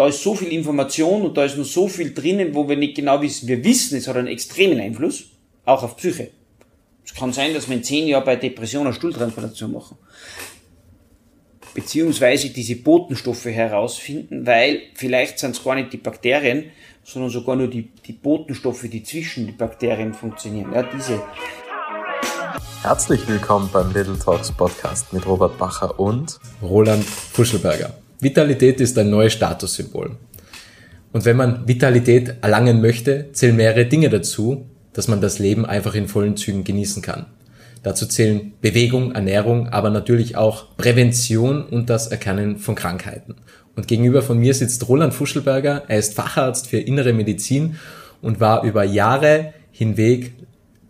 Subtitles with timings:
[0.00, 2.94] da ist so viel Information und da ist noch so viel drinnen, wo wir nicht
[2.94, 3.46] genau wissen.
[3.46, 5.24] Wir wissen, es hat einen extremen Einfluss,
[5.66, 6.30] auch auf Psyche.
[7.04, 9.98] Es kann sein, dass wir in zehn Jahren bei Depression eine Stuhltransplantation machen.
[11.74, 16.70] Beziehungsweise diese Botenstoffe herausfinden, weil vielleicht sind es gar nicht die Bakterien,
[17.04, 20.72] sondern sogar nur die, die Botenstoffe, die zwischen die Bakterien funktionieren.
[20.72, 21.22] Ja, diese.
[22.80, 27.92] Herzlich willkommen beim Little Talks Podcast mit Robert Bacher und Roland Fuschelberger.
[28.20, 30.16] Vitalität ist ein neues Statussymbol.
[31.12, 35.94] Und wenn man Vitalität erlangen möchte, zählen mehrere Dinge dazu, dass man das Leben einfach
[35.94, 37.26] in vollen Zügen genießen kann.
[37.82, 43.36] Dazu zählen Bewegung, Ernährung, aber natürlich auch Prävention und das Erkennen von Krankheiten.
[43.74, 45.84] Und gegenüber von mir sitzt Roland Fuschelberger.
[45.88, 47.76] Er ist Facharzt für innere Medizin
[48.20, 50.34] und war über Jahre hinweg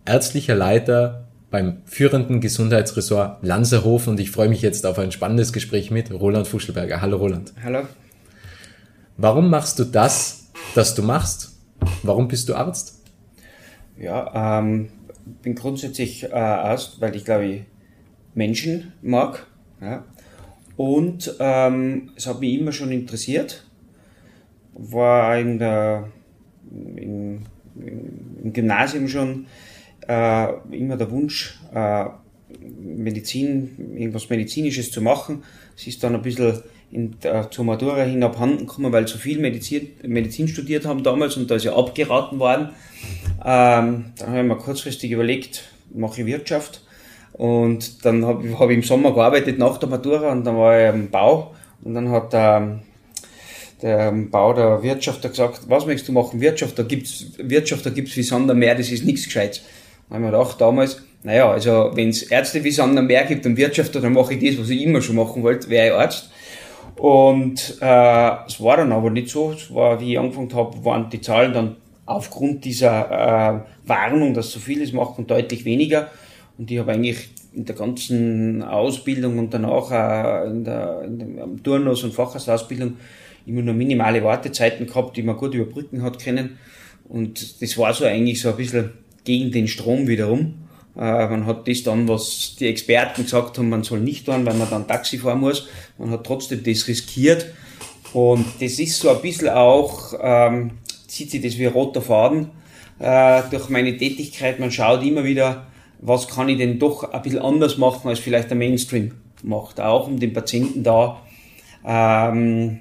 [0.04, 5.90] ärztlicher Leiter beim führenden Gesundheitsressort Lanzerhof und ich freue mich jetzt auf ein spannendes Gespräch
[5.90, 7.00] mit Roland Fuschelberger.
[7.00, 7.52] Hallo Roland.
[7.62, 7.82] Hallo.
[9.16, 11.59] Warum machst du das, das du machst?
[12.02, 13.02] Warum bist du Arzt?
[13.98, 14.90] Ja, ähm,
[15.43, 17.62] bin grundsätzlich äh, Arzt, weil ich glaube ich
[18.34, 19.46] Menschen mag.
[19.80, 20.04] Ja.
[20.76, 23.66] Und ähm, es hat mich immer schon interessiert.
[24.73, 26.09] War in der,
[26.71, 27.43] im,
[27.74, 29.46] im Gymnasium schon
[30.10, 32.06] äh, immer der Wunsch, äh,
[32.80, 35.44] Medizin, irgendwas Medizinisches zu machen.
[35.76, 39.38] Es ist dann ein bisschen in, äh, zur Matura hin abhanden gekommen, weil so viel
[39.38, 42.70] Medizin, Medizin studiert haben damals und da ist ja abgeraten worden.
[43.44, 46.82] Ähm, dann habe ich mir kurzfristig überlegt, mache ich Wirtschaft.
[47.32, 50.92] Und dann habe hab ich im Sommer gearbeitet nach der Matura und dann war ich
[50.92, 52.80] im Bau und dann hat ähm,
[53.80, 56.40] der Bau der Wirtschaft gesagt, was möchtest du machen?
[56.40, 59.62] Wirtschaft, da gibt's Wirtschaft, da gibt's wie Sand am Meer, das ist nichts Gescheites.
[60.10, 63.24] Da habe ich mir gedacht, damals, naja, also wenn es Ärzte wie Sand am Meer
[63.24, 65.92] gibt und Wirtschaftler, dann mache ich das, was ich immer schon machen wollte, wäre ich
[65.92, 66.30] Arzt.
[66.97, 69.53] Und äh, es war dann aber nicht so.
[69.53, 71.76] Es war, wie ich angefangen habe, waren die Zahlen dann
[72.06, 76.10] aufgrund dieser äh, Warnung, dass so vieles machen, deutlich weniger.
[76.58, 79.91] Und ich habe eigentlich in der ganzen Ausbildung und danach auch
[80.44, 82.97] in der, in der Turnus- und Facharztausbildung
[83.47, 86.59] immer nur minimale Wartezeiten gehabt, die man gut überbrücken hat können.
[87.09, 88.91] Und das war so eigentlich so ein bisschen
[89.31, 90.55] gegen den Strom wiederum.
[90.97, 94.55] Äh, man hat das dann, was die Experten gesagt haben, man soll nicht tun, weil
[94.55, 95.69] man dann Taxi fahren muss.
[95.99, 97.47] Man hat trotzdem das riskiert.
[98.13, 100.73] Und das ist so ein bisschen auch, ähm,
[101.07, 102.51] zieht sich das wie ein roter Faden
[102.99, 104.59] äh, durch meine Tätigkeit.
[104.59, 105.69] Man schaut immer wieder,
[106.01, 109.12] was kann ich denn doch ein bisschen anders machen, als vielleicht der Mainstream
[109.45, 109.81] macht.
[109.81, 111.21] Auch um den Patienten da
[111.87, 112.81] ähm,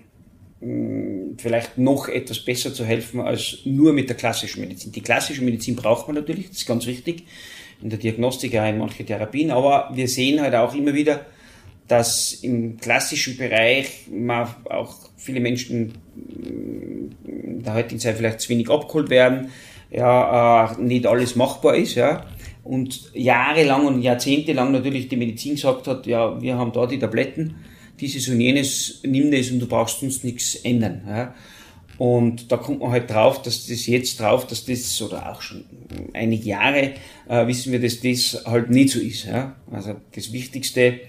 [1.38, 4.92] vielleicht noch etwas besser zu helfen als nur mit der klassischen Medizin.
[4.92, 7.24] Die klassische Medizin braucht man natürlich, das ist ganz wichtig
[7.81, 11.25] in der Diagnostik, ja in manche Therapien, aber wir sehen halt auch immer wieder,
[11.88, 15.94] dass im klassischen Bereich man auch viele Menschen
[17.25, 19.50] in der heutigen Zeit vielleicht zu wenig abgeholt werden,
[19.90, 22.25] ja, äh, nicht alles machbar ist, ja,
[22.64, 27.56] und jahrelang und jahrzehntelang natürlich die Medizin gesagt hat, ja, wir haben da die Tabletten,
[28.00, 31.36] dieses und jenes, nimm das und du brauchst uns nichts ändern, ja.
[32.00, 35.66] Und da kommt man halt drauf, dass das jetzt drauf, dass das, oder auch schon
[36.14, 36.94] einige Jahre,
[37.28, 39.26] äh, wissen wir, dass das halt nicht so ist.
[39.26, 39.58] Ja?
[39.70, 41.02] Also das Wichtigste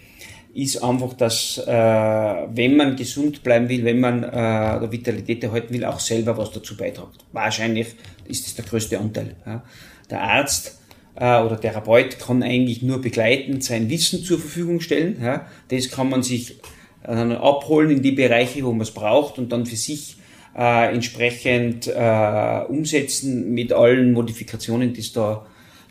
[0.53, 5.73] ist einfach, dass äh, wenn man gesund bleiben will, wenn man äh, der Vitalität erhalten
[5.73, 7.25] will, auch selber was dazu beiträgt.
[7.31, 7.95] Wahrscheinlich
[8.27, 9.37] ist das der größte Anteil.
[9.47, 9.63] Ja?
[10.11, 10.81] Der Arzt
[11.15, 15.19] äh, oder Therapeut kann eigentlich nur begleitend sein Wissen zur Verfügung stellen.
[15.23, 15.47] Ja?
[15.69, 16.57] Das kann man sich
[17.03, 20.17] äh, abholen in die Bereiche, wo man es braucht und dann für sich
[20.57, 25.47] äh, entsprechend äh, umsetzen mit allen Modifikationen, die es da,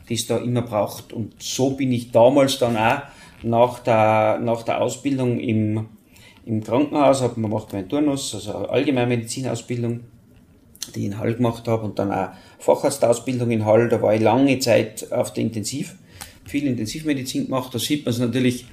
[0.08, 1.14] die es da immer braucht.
[1.14, 3.02] Und so bin ich damals dann auch
[3.44, 5.88] nach der, nach der Ausbildung im,
[6.46, 10.02] im Krankenhaus, habe man macht meinen Turnus, also Allgemeinmedizinausbildung,
[10.94, 14.22] die ich in Hall gemacht habe und dann auch Facharztausbildung in Hall, da war ich
[14.22, 15.96] lange Zeit auf der Intensiv,
[16.46, 18.66] viel Intensivmedizin gemacht, da sieht man es natürlich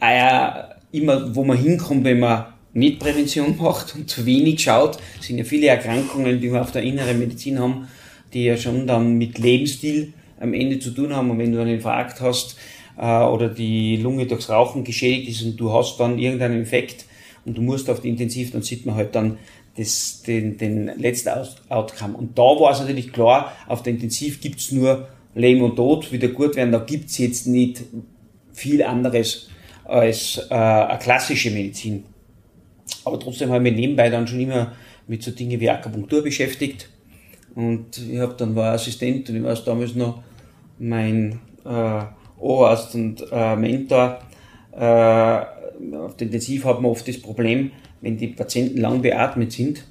[0.00, 4.98] äh, immer, wo man hinkommt, wenn man nicht Prävention macht und zu wenig schaut.
[5.20, 7.88] Es sind ja viele Erkrankungen, die wir auf der inneren Medizin haben,
[8.32, 11.30] die ja schon dann mit Lebensstil am Ende zu tun haben.
[11.30, 12.56] Und wenn du einen Infarkt hast
[12.98, 17.06] äh, oder die Lunge durchs Rauchen geschädigt ist und du hast dann irgendeinen Infekt
[17.44, 19.38] und du musst auf die Intensiv, dann sieht man halt dann
[19.76, 21.30] das, den, den letzten
[21.68, 22.16] Outcome.
[22.16, 26.28] Und da war es natürlich klar, auf der Intensiv gibt's nur Leben und Tod, wieder
[26.28, 26.72] gut werden.
[26.72, 27.82] Da gibt's jetzt nicht
[28.52, 29.50] viel anderes
[29.88, 32.04] als äh, eine klassische Medizin.
[33.04, 34.72] Aber trotzdem habe ich mich nebenbei dann schon immer
[35.06, 36.88] mit so Dingen wie Akupunktur beschäftigt.
[37.54, 40.22] Und ich habe dann war Assistent und ich weiß damals noch,
[40.78, 42.02] mein äh,
[42.38, 44.20] Oberarzt und äh, Mentor,
[44.72, 44.78] äh,
[45.96, 49.84] auf der Intensiv hat man oft das Problem, wenn die Patienten lang beatmet sind,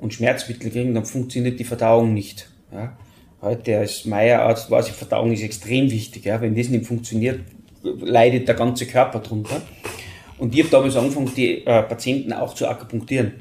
[0.00, 2.48] und Schmerzmittel kriegen, dann funktioniert die Verdauung nicht.
[2.72, 2.96] Ja.
[3.42, 6.24] Heute als Meierarzt weiß ich, Verdauung ist extrem wichtig.
[6.24, 6.40] Ja.
[6.40, 7.40] Wenn das nicht funktioniert,
[7.82, 9.60] leidet der ganze Körper drunter.
[10.38, 13.34] Und ich habe damals angefangen, die äh, Patienten auch zu akupunktieren.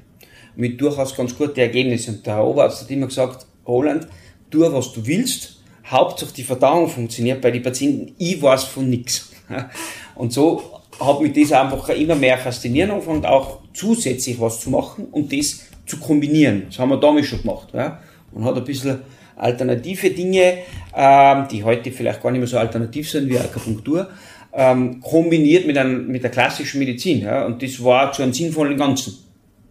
[0.56, 2.16] Mit durchaus ganz guten Ergebnissen.
[2.16, 4.08] Und der Oberarzt hat immer gesagt, Roland,
[4.50, 9.32] tu was du willst, Hauptsache die Verdauung funktioniert bei den Patienten, ich weiß von nichts.
[10.16, 10.62] Und so
[11.00, 15.62] hat mich das einfach immer mehr faszinieren und auch zusätzlich was zu machen und das
[15.86, 16.64] zu kombinieren.
[16.68, 17.70] Das haben wir damals schon gemacht.
[17.74, 18.00] Ja?
[18.34, 19.00] Und hat ein bisschen
[19.40, 20.60] alternative Dinge,
[20.96, 24.10] ähm, die heute vielleicht gar nicht mehr so alternativ sind wie Akupunktur,
[24.54, 27.22] ähm, kombiniert mit, einem, mit der klassischen Medizin.
[27.22, 27.46] Ja?
[27.46, 29.18] Und das war zu einem sinnvollen Ganzen.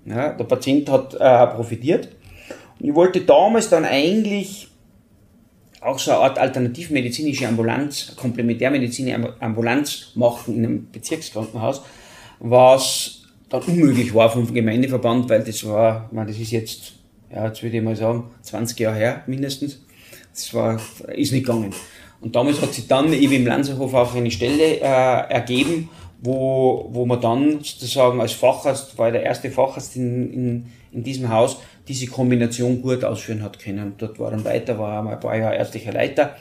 [0.05, 0.33] Ja?
[0.33, 2.09] Der Patient hat äh, profitiert.
[2.79, 4.69] Und ich wollte damals dann eigentlich
[5.81, 11.83] auch so eine Art alternativmedizinische Ambulanz, komplementärmedizinische Ambulanz machen in einem Bezirkskrankenhaus,
[12.41, 16.93] was dann unmöglich war vom Gemeindeverband, weil das war, meine, das ist jetzt,
[17.35, 19.81] ja, jetzt würde ich mal sagen, 20 Jahre her mindestens.
[20.33, 20.81] Das war,
[21.15, 21.75] ist nicht gegangen.
[22.21, 25.89] Und damals hat sich dann eben im Lanzerhof auch eine Stelle äh, ergeben,
[26.21, 31.29] wo, wo man dann sozusagen als Facharzt, war der erste Facharzt in, in, in diesem
[31.29, 33.95] Haus, diese Kombination gut ausführen hat können.
[33.99, 36.37] Dort war dann weiter, war einmal ein paar Jahre ärztlicher Leiter.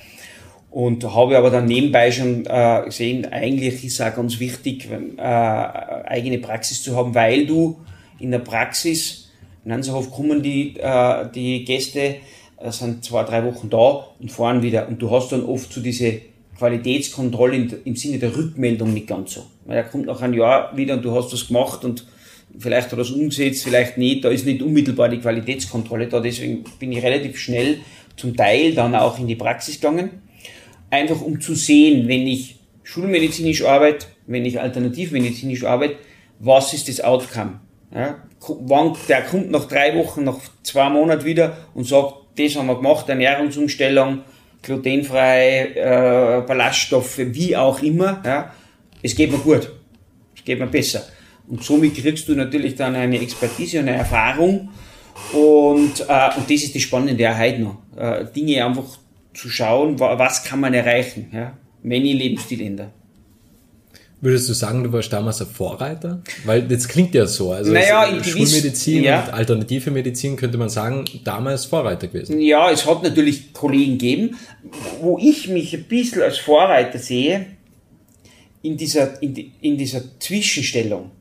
[0.69, 5.21] Und habe aber dann nebenbei schon äh, gesehen, eigentlich ist es auch ganz wichtig, äh,
[5.21, 7.79] eigene Praxis zu haben, weil du
[8.19, 9.26] in der Praxis,
[9.67, 12.15] in Hanserhof kommen die, äh, die Gäste,
[12.57, 14.87] äh, sind zwei, drei Wochen da und fahren wieder.
[14.87, 16.21] Und du hast dann oft so diese
[16.57, 19.45] Qualitätskontrolle im, im Sinne der Rückmeldung nicht ganz so.
[19.65, 22.07] Weil er kommt nach einem Jahr wieder und du hast das gemacht und
[22.57, 24.23] vielleicht hat er es umgesetzt, vielleicht nicht.
[24.23, 26.21] Da ist nicht unmittelbar die Qualitätskontrolle da.
[26.21, 27.79] Deswegen bin ich relativ schnell
[28.15, 30.21] zum Teil dann auch in die Praxis gegangen.
[30.89, 35.97] Einfach um zu sehen, wenn ich schulmedizinisch arbeite, wenn ich alternativmedizinisch arbeite,
[36.39, 37.59] was ist das Outcome?
[37.93, 38.23] Ja,
[39.09, 43.09] der kommt nach drei Wochen, nach zwei Monaten wieder und sagt, das haben wir gemacht,
[43.09, 44.19] Ernährungsumstellung,
[44.61, 48.21] glutenfrei, äh, Ballaststoffe, wie auch immer.
[48.25, 48.53] Ja,
[49.01, 49.71] es geht mir gut,
[50.35, 51.03] es geht mir besser.
[51.47, 54.69] Und somit kriegst du natürlich dann eine Expertise und eine Erfahrung.
[55.33, 57.77] Und, äh, und das ist die Spannende heute noch.
[57.97, 58.85] Äh, Dinge einfach
[59.33, 61.57] zu schauen, was kann man erreichen, ja?
[61.83, 62.91] wenn ich Lebensstil ändere.
[64.19, 66.23] Würdest du sagen, du warst damals ein Vorreiter?
[66.43, 67.51] Weil das klingt ja so.
[67.51, 69.25] Also naja, Schulmedizin ja.
[69.25, 72.39] und alternative Medizin könnte man sagen, damals Vorreiter gewesen.
[72.39, 74.35] Ja, es hat natürlich Kollegen gegeben,
[75.01, 77.45] wo ich mich ein bisschen als Vorreiter sehe,
[78.63, 81.11] in dieser, in, in dieser Zwischenstellung.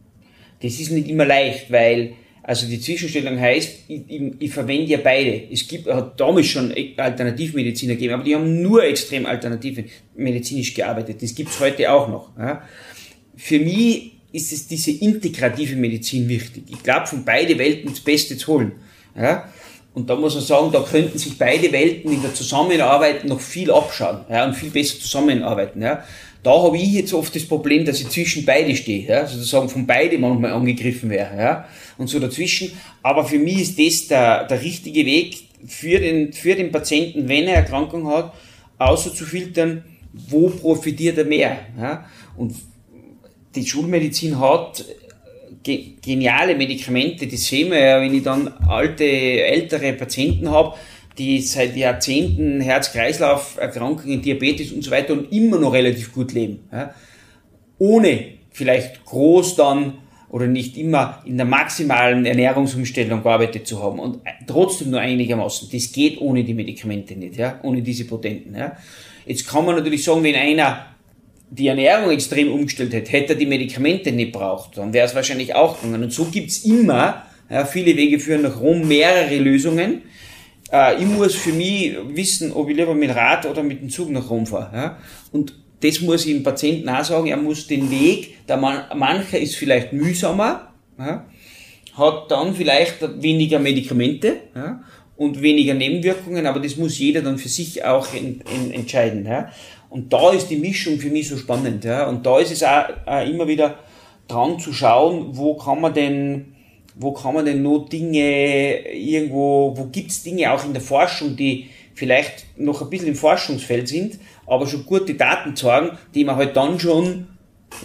[0.62, 2.14] Das ist nicht immer leicht, weil
[2.48, 5.50] also die Zwischenstellung heißt, ich, ich, ich verwende ja beide.
[5.50, 9.82] Es gibt, hat damals schon Alternativmediziner gegeben, aber die haben nur extrem alternativ
[10.14, 11.20] medizinisch gearbeitet.
[11.20, 12.38] Das gibt's heute auch noch.
[12.38, 12.62] Ja.
[13.36, 16.62] Für mich ist es diese integrative Medizin wichtig.
[16.68, 18.72] Ich glaube, von beide Welten das Beste zu holen.
[19.18, 19.52] Ja.
[19.94, 23.72] Und da muss man sagen, da könnten sich beide Welten in der Zusammenarbeit noch viel
[23.72, 25.82] abschauen ja, und viel besser zusammenarbeiten.
[25.82, 26.04] Ja.
[26.46, 29.84] Da habe ich jetzt oft das Problem, dass ich zwischen beide stehe, ja, sozusagen von
[29.84, 32.70] beide manchmal angegriffen wäre, ja, und so dazwischen.
[33.02, 37.48] Aber für mich ist das der, der richtige Weg für den, für den Patienten, wenn
[37.48, 38.32] er Erkrankung hat,
[38.78, 39.82] außer zu filtern,
[40.12, 42.06] wo profitiert er mehr, ja.
[42.36, 42.54] Und
[43.56, 44.84] die Schulmedizin hat
[45.64, 50.76] geniale Medikamente, das sehen wir ja, wenn ich dann alte, ältere Patienten habe,
[51.18, 56.60] die seit Jahrzehnten Herz-Kreislauf-Erkrankungen, Diabetes und so weiter und immer noch relativ gut leben.
[56.72, 56.94] Ja?
[57.78, 59.94] Ohne vielleicht groß dann
[60.28, 65.68] oder nicht immer in der maximalen Ernährungsumstellung gearbeitet zu haben und trotzdem nur einigermaßen.
[65.72, 67.60] Das geht ohne die Medikamente nicht, ja?
[67.62, 68.54] ohne diese Potenten.
[68.54, 68.76] Ja?
[69.24, 70.86] Jetzt kann man natürlich sagen, wenn einer
[71.50, 75.54] die Ernährung extrem umgestellt hätte, hätte er die Medikamente nicht braucht, dann wäre es wahrscheinlich
[75.54, 76.02] auch gegangen.
[76.02, 80.02] Und so gibt's immer, ja, viele Wege führen nach Rom, mehrere Lösungen,
[80.72, 84.10] äh, ich muss für mich wissen, ob ich lieber mit Rad oder mit dem Zug
[84.10, 84.76] nach Rom fahre.
[84.76, 84.98] Ja?
[85.32, 89.38] Und das muss ich dem Patienten auch sagen, er muss den Weg, der man, mancher
[89.38, 91.26] ist vielleicht mühsamer, ja?
[91.94, 94.80] hat dann vielleicht weniger Medikamente ja?
[95.16, 99.26] und weniger Nebenwirkungen, aber das muss jeder dann für sich auch in, in, entscheiden.
[99.26, 99.50] Ja?
[99.88, 101.84] Und da ist die Mischung für mich so spannend.
[101.84, 102.06] Ja?
[102.08, 103.78] Und da ist es auch, auch immer wieder
[104.28, 106.55] dran zu schauen, wo kann man denn
[106.98, 111.66] wo kann man denn noch Dinge irgendwo, wo gibt's Dinge auch in der Forschung, die
[111.94, 116.56] vielleicht noch ein bisschen im Forschungsfeld sind, aber schon gute Daten zeigen, die man halt
[116.56, 117.28] dann schon,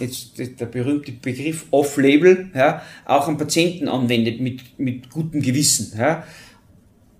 [0.00, 5.98] jetzt der berühmte Begriff Off-Label, ja, auch am Patienten anwendet mit, mit gutem Gewissen.
[5.98, 6.26] Ja.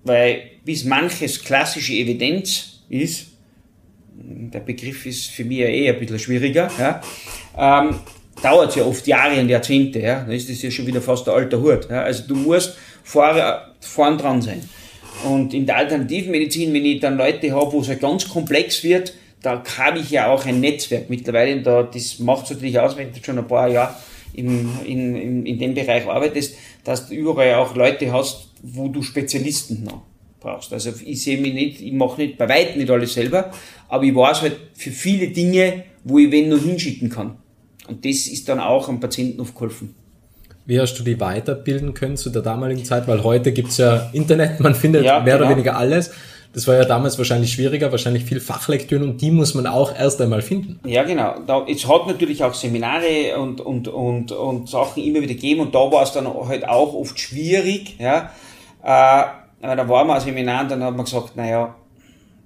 [0.03, 3.27] Weil bis manches klassische Evidenz ist,
[4.15, 7.01] der Begriff ist für mich ja eh ein bisschen schwieriger, ja,
[7.57, 7.99] ähm,
[8.43, 11.33] dauert ja oft Jahre und Jahrzehnte, ja, dann ist das ja schon wieder fast der
[11.33, 11.89] alter Hut.
[11.89, 12.03] Ja.
[12.03, 14.61] Also du musst, vorne, vorn dran sein.
[15.23, 19.13] Und in der Alternativmedizin, wenn ich dann Leute habe, wo es halt ganz komplex wird,
[19.41, 21.61] da habe ich ja auch ein Netzwerk mittlerweile.
[21.61, 23.95] Da, das macht es natürlich aus, wenn du schon ein paar Jahre
[24.33, 29.01] im, in, in, in dem Bereich arbeitest, dass du überall auch Leute hast, wo du
[29.01, 30.01] Spezialisten noch
[30.39, 30.73] brauchst.
[30.73, 33.51] Also ich sehe mich nicht, ich mache nicht bei weitem nicht alles selber,
[33.87, 37.37] aber ich weiß halt für viele Dinge, wo ich wen noch hinschicken kann.
[37.87, 39.95] Und das ist dann auch am Patienten oft geholfen.
[40.65, 43.07] Wie hast du die weiterbilden können zu der damaligen Zeit?
[43.07, 45.47] Weil heute gibt's ja Internet, man findet ja, mehr genau.
[45.47, 46.11] oder weniger alles.
[46.53, 50.21] Das war ja damals wahrscheinlich schwieriger, wahrscheinlich viel Fachlektüren und die muss man auch erst
[50.21, 50.79] einmal finden.
[50.87, 51.35] Ja, genau.
[51.47, 55.73] Da, es hat natürlich auch Seminare und, und, und, und Sachen immer wieder gegeben und
[55.73, 57.97] da war es dann halt auch oft schwierig.
[57.99, 58.29] Ja.
[58.83, 59.25] Äh,
[59.61, 61.75] da waren wir ein Seminar und dann hat man gesagt, naja,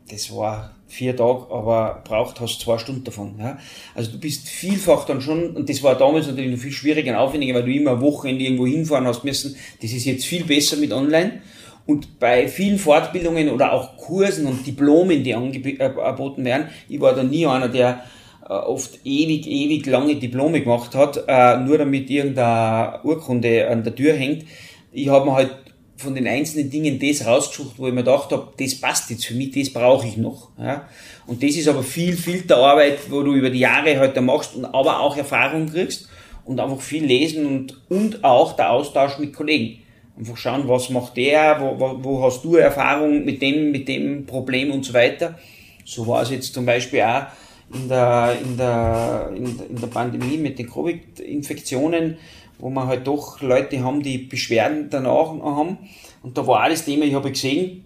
[0.09, 3.35] das war vier Tage, aber braucht hast zwei Stunden davon.
[3.39, 3.57] Ja?
[3.93, 7.17] Also du bist vielfach dann schon, und das war damals natürlich noch viel schwieriger und
[7.17, 9.55] aufwendiger, weil du immer Wochenende irgendwo hinfahren hast müssen.
[9.81, 11.41] Das ist jetzt viel besser mit online.
[11.85, 17.23] Und bei vielen Fortbildungen oder auch Kursen und Diplomen, die angeboten werden, ich war da
[17.23, 18.03] nie einer, der
[18.43, 23.95] äh, oft ewig, ewig lange Diplome gemacht hat, äh, nur damit irgendeine Urkunde an der
[23.95, 24.45] Tür hängt.
[24.91, 25.51] Ich habe mir halt
[25.97, 29.33] von den einzelnen Dingen das rausgesucht, wo ich mir gedacht habe, das passt jetzt für
[29.33, 30.49] mich, das brauche ich noch.
[30.59, 30.87] Ja.
[31.25, 34.65] Und das ist aber viel Filterarbeit, wo du über die Jahre heute halt machst und
[34.65, 36.07] aber auch Erfahrung kriegst
[36.45, 39.81] und einfach viel lesen und, und auch der Austausch mit Kollegen.
[40.17, 44.25] Einfach schauen, was macht der, wo, wo, wo hast du Erfahrung mit dem, mit dem
[44.25, 45.37] Problem und so weiter.
[45.83, 47.27] So war es jetzt zum Beispiel auch
[47.73, 52.17] in der, in der, in der Pandemie mit den Covid-Infektionen
[52.59, 55.77] wo man halt doch Leute haben, die Beschwerden danach haben.
[56.23, 57.85] Und da war das Thema, ich habe gesehen,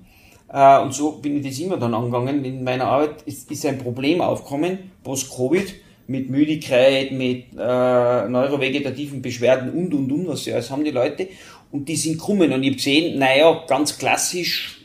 [0.51, 3.77] äh, und so bin ich das immer dann angegangen, in meiner Arbeit ist, ist ein
[3.77, 5.73] Problem aufgekommen, post-Covid,
[6.07, 11.29] mit Müdigkeit, mit äh, neurovegetativen Beschwerden und, und, und, was sie alles haben die Leute.
[11.71, 12.51] Und die sind krummen.
[12.51, 14.81] Und ich habe gesehen, naja, ganz klassisch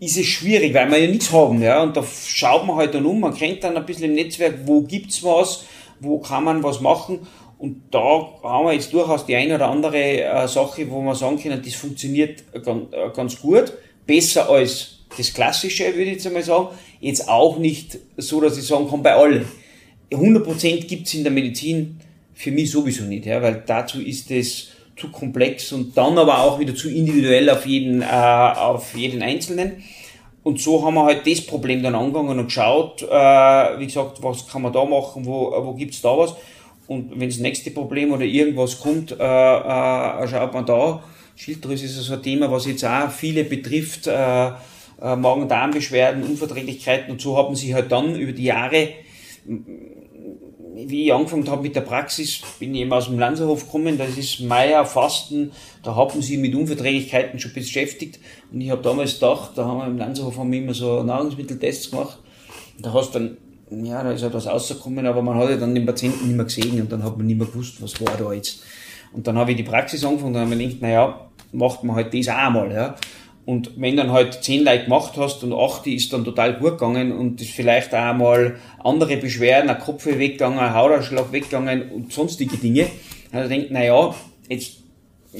[0.00, 1.60] ist es schwierig, weil wir ja nichts haben.
[1.60, 1.82] Ja?
[1.82, 4.82] Und da schaut man halt dann um, man kennt dann ein bisschen im Netzwerk, wo
[4.82, 5.64] gibt's was,
[6.00, 7.20] wo kann man was machen.
[7.58, 11.40] Und da haben wir jetzt durchaus die eine oder andere äh, Sache, wo wir sagen
[11.40, 13.72] können, das funktioniert ganz, äh, ganz gut.
[14.06, 16.68] Besser als das Klassische, würde ich jetzt einmal sagen.
[17.00, 19.46] Jetzt auch nicht so, dass ich sagen kann, bei allen.
[20.10, 22.00] 100% gibt's in der Medizin
[22.32, 26.58] für mich sowieso nicht, ja, weil dazu ist es zu komplex und dann aber auch
[26.58, 29.82] wieder zu individuell auf jeden, äh, auf jeden Einzelnen.
[30.44, 34.46] Und so haben wir halt das Problem dann angegangen und geschaut, äh, wie gesagt, was
[34.46, 36.34] kann man da machen, wo, wo gibt's da was.
[36.88, 41.04] Und wenn das nächste Problem oder irgendwas kommt, äh, äh, schaut man da.
[41.36, 44.08] Schilddrüse ist so ein Thema, was jetzt auch viele betrifft.
[44.08, 44.50] Äh,
[45.00, 47.12] äh, Magen-Darm-Beschwerden, Unverträglichkeiten.
[47.12, 48.88] Und so haben sie halt dann über die Jahre,
[50.74, 54.16] wie ich angefangen habe mit der Praxis, bin ich eben aus dem Lanzerhof gekommen, das
[54.16, 55.52] ist Meier, Fasten,
[55.82, 58.20] da haben sie mit Unverträglichkeiten schon beschäftigt.
[58.52, 61.90] Und ich habe damals gedacht, da haben wir im Lanzerhof haben wir immer so Nahrungsmitteltests
[61.90, 62.18] gemacht,
[62.80, 63.36] da hast du dann
[63.70, 66.80] ja, da ist etwas rausgekommen, aber man hat ja dann den Patienten nicht mehr gesehen
[66.80, 68.62] und dann hat man nicht mehr gewusst, was war da jetzt.
[69.12, 72.12] Und dann habe ich die Praxis angefangen und habe ich gedacht, naja, macht man halt
[72.14, 72.96] das auch einmal, ja.
[73.44, 76.72] Und wenn dann halt zehn Leute gemacht hast und acht, die ist dann total gut
[76.72, 82.12] gegangen und ist vielleicht auch mal andere Beschwerden, ein Kopf weggegangen, ein Hautausschlag weggegangen und
[82.12, 82.88] sonstige Dinge,
[83.32, 84.14] dann habe ich gedacht, naja,
[84.50, 84.82] jetzt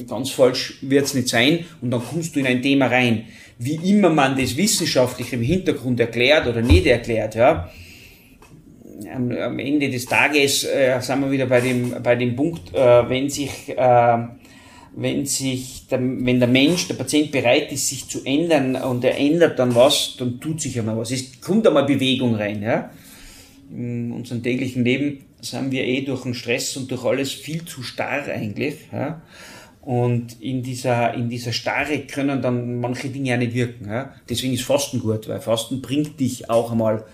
[0.07, 3.25] ganz falsch wird's nicht sein und dann kommst du in ein Thema rein.
[3.59, 7.69] Wie immer man das wissenschaftlich im Hintergrund erklärt oder nicht erklärt, ja,
[9.07, 13.09] am, am Ende des Tages äh, sind wir wieder bei dem, bei dem Punkt, äh,
[13.09, 14.17] wenn sich, äh,
[14.95, 19.17] wenn sich, der, wenn der Mensch, der Patient bereit ist, sich zu ändern und er
[19.17, 21.11] ändert dann was, dann tut sich einmal was.
[21.11, 22.89] Es kommt einmal Bewegung rein, ja.
[23.71, 27.83] In unserem täglichen Leben sind wir eh durch den Stress und durch alles viel zu
[27.83, 29.21] starr eigentlich, ja.
[29.81, 33.87] Und in dieser, in dieser Starre können dann manche Dinge ja nicht wirken.
[33.87, 34.13] Ja?
[34.29, 37.05] Deswegen ist Fasten gut, weil Fasten bringt dich auch einmal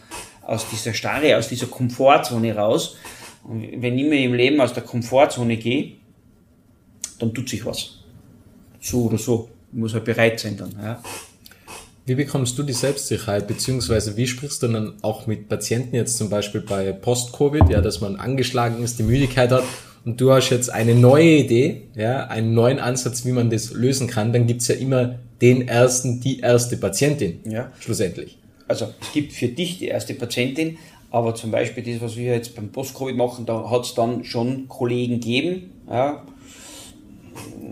[0.45, 2.95] aus dieser Starre, aus dieser Komfortzone raus.
[3.43, 5.93] Und wenn ich mir im Leben aus der Komfortzone gehe,
[7.19, 7.99] dann tut sich was.
[8.79, 9.49] So oder so.
[9.71, 10.71] Ich muss halt bereit sein dann.
[10.81, 11.03] Ja.
[12.05, 16.29] Wie bekommst du die Selbstsicherheit, beziehungsweise wie sprichst du dann auch mit Patienten jetzt zum
[16.29, 19.63] Beispiel bei Post-Covid, ja, dass man angeschlagen ist, die Müdigkeit hat
[20.05, 24.07] und du hast jetzt eine neue Idee, ja, einen neuen Ansatz, wie man das lösen
[24.07, 27.71] kann, dann gibt's ja immer den ersten, die erste Patientin, ja.
[27.79, 30.77] schlussendlich also es gibt für dich die erste Patientin,
[31.11, 34.67] aber zum Beispiel das, was wir jetzt beim Post-Covid machen, da hat es dann schon
[34.67, 35.71] Kollegen gegeben.
[35.89, 36.23] Ja.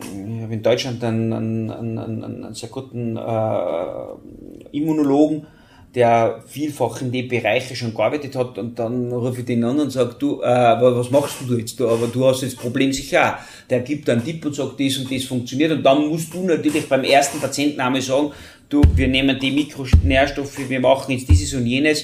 [0.01, 5.47] Ich habe in Deutschland einen, einen, einen, einen sehr guten äh, Immunologen,
[5.95, 9.91] der vielfach in den Bereichen schon gearbeitet hat und dann rufe ich den an und
[9.91, 11.89] sage, du, äh, was machst du jetzt da?
[11.89, 13.69] Aber du hast das Problem sicher auch.
[13.69, 16.89] Der gibt einen Tipp und sagt, das und das funktioniert und dann musst du natürlich
[16.89, 18.31] beim ersten Patienten einmal sagen,
[18.73, 22.03] du, wir nehmen die Mikronährstoffe, wir machen jetzt dieses und jenes.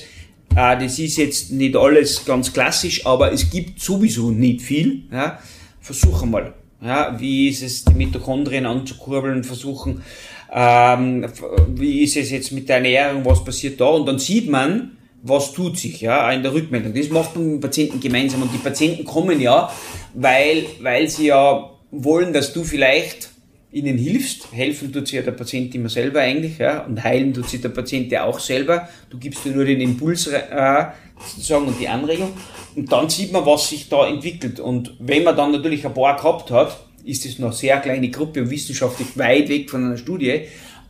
[0.55, 5.03] Äh, das ist jetzt nicht alles ganz klassisch, aber es gibt sowieso nicht viel.
[5.11, 5.39] Ja?
[5.81, 6.53] Versuch einmal.
[6.81, 10.01] Ja, wie ist es, die Mitochondrien anzukurbeln, versuchen,
[10.53, 11.25] ähm,
[11.75, 13.87] wie ist es jetzt mit der Ernährung, was passiert da?
[13.87, 16.93] Und dann sieht man, was tut sich, ja, in der Rückmeldung.
[16.93, 18.43] Das macht man mit dem Patienten gemeinsam.
[18.43, 19.69] Und die Patienten kommen ja,
[20.13, 23.28] weil, weil sie ja wollen, dass du vielleicht
[23.71, 24.51] ihnen hilfst.
[24.51, 27.69] Helfen tut sich ja der Patient immer selber eigentlich, ja, und heilen tut sich der
[27.69, 28.87] Patient ja auch selber.
[29.09, 30.85] Du gibst dir nur den Impuls, äh,
[31.19, 32.33] sozusagen, und die Anregung.
[32.75, 34.59] Und dann sieht man, was sich da entwickelt.
[34.59, 38.41] Und wenn man dann natürlich ein paar gehabt hat, ist es noch sehr kleine Gruppe
[38.41, 40.41] und wissenschaftlich weit weg von einer Studie.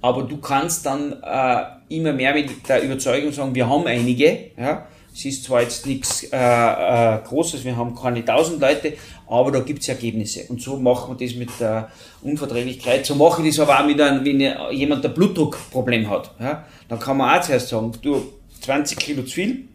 [0.01, 4.51] Aber du kannst dann äh, immer mehr mit der Überzeugung sagen, wir haben einige.
[4.57, 4.87] Ja?
[5.13, 8.93] Es ist zwar jetzt nichts äh, äh, Großes, wir haben keine tausend Leute,
[9.27, 10.45] aber da gibt's Ergebnisse.
[10.49, 13.05] Und so machen wir das mit der Unverträglichkeit.
[13.05, 14.39] So mache ich das aber auch mit einem, wenn
[14.71, 16.31] jemand ein Blutdruckproblem hat.
[16.39, 16.65] Ja?
[16.87, 18.23] Dann kann man auch zuerst sagen, du,
[18.61, 19.65] 20 Kilo zu viel.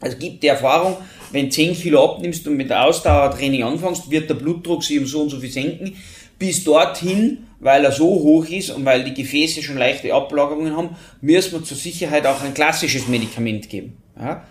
[0.00, 0.96] Es gibt die Erfahrung,
[1.32, 5.30] wenn 10 Kilo abnimmst und mit Ausdauertraining anfängst, wird der Blutdruck sich um so und
[5.30, 5.96] so viel senken.
[6.38, 10.90] Bis dorthin, weil er so hoch ist und weil die Gefäße schon leichte Ablagerungen haben,
[11.20, 13.96] müssen wir zur Sicherheit auch ein klassisches Medikament geben.
[14.16, 14.44] Ja?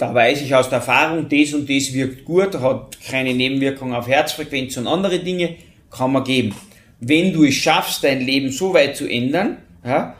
[0.00, 4.08] Da weiß ich aus der Erfahrung, das und das wirkt gut, hat keine Nebenwirkungen auf
[4.08, 5.56] Herzfrequenz und andere Dinge,
[5.90, 6.54] kann man geben.
[7.00, 10.16] Wenn du es schaffst, dein Leben so weit zu ändern ja,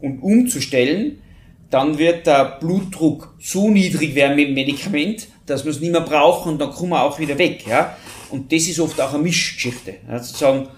[0.00, 1.20] und umzustellen,
[1.68, 6.00] dann wird der Blutdruck so niedrig werden mit dem Medikament, dass wir es nicht mehr
[6.00, 7.66] brauchen und dann kommen wir auch wieder weg.
[7.66, 7.98] Ja?
[8.30, 9.96] Und das ist oft auch eine Mischgeschichte.
[10.08, 10.18] Ja?
[10.20, 10.68] Sozusagen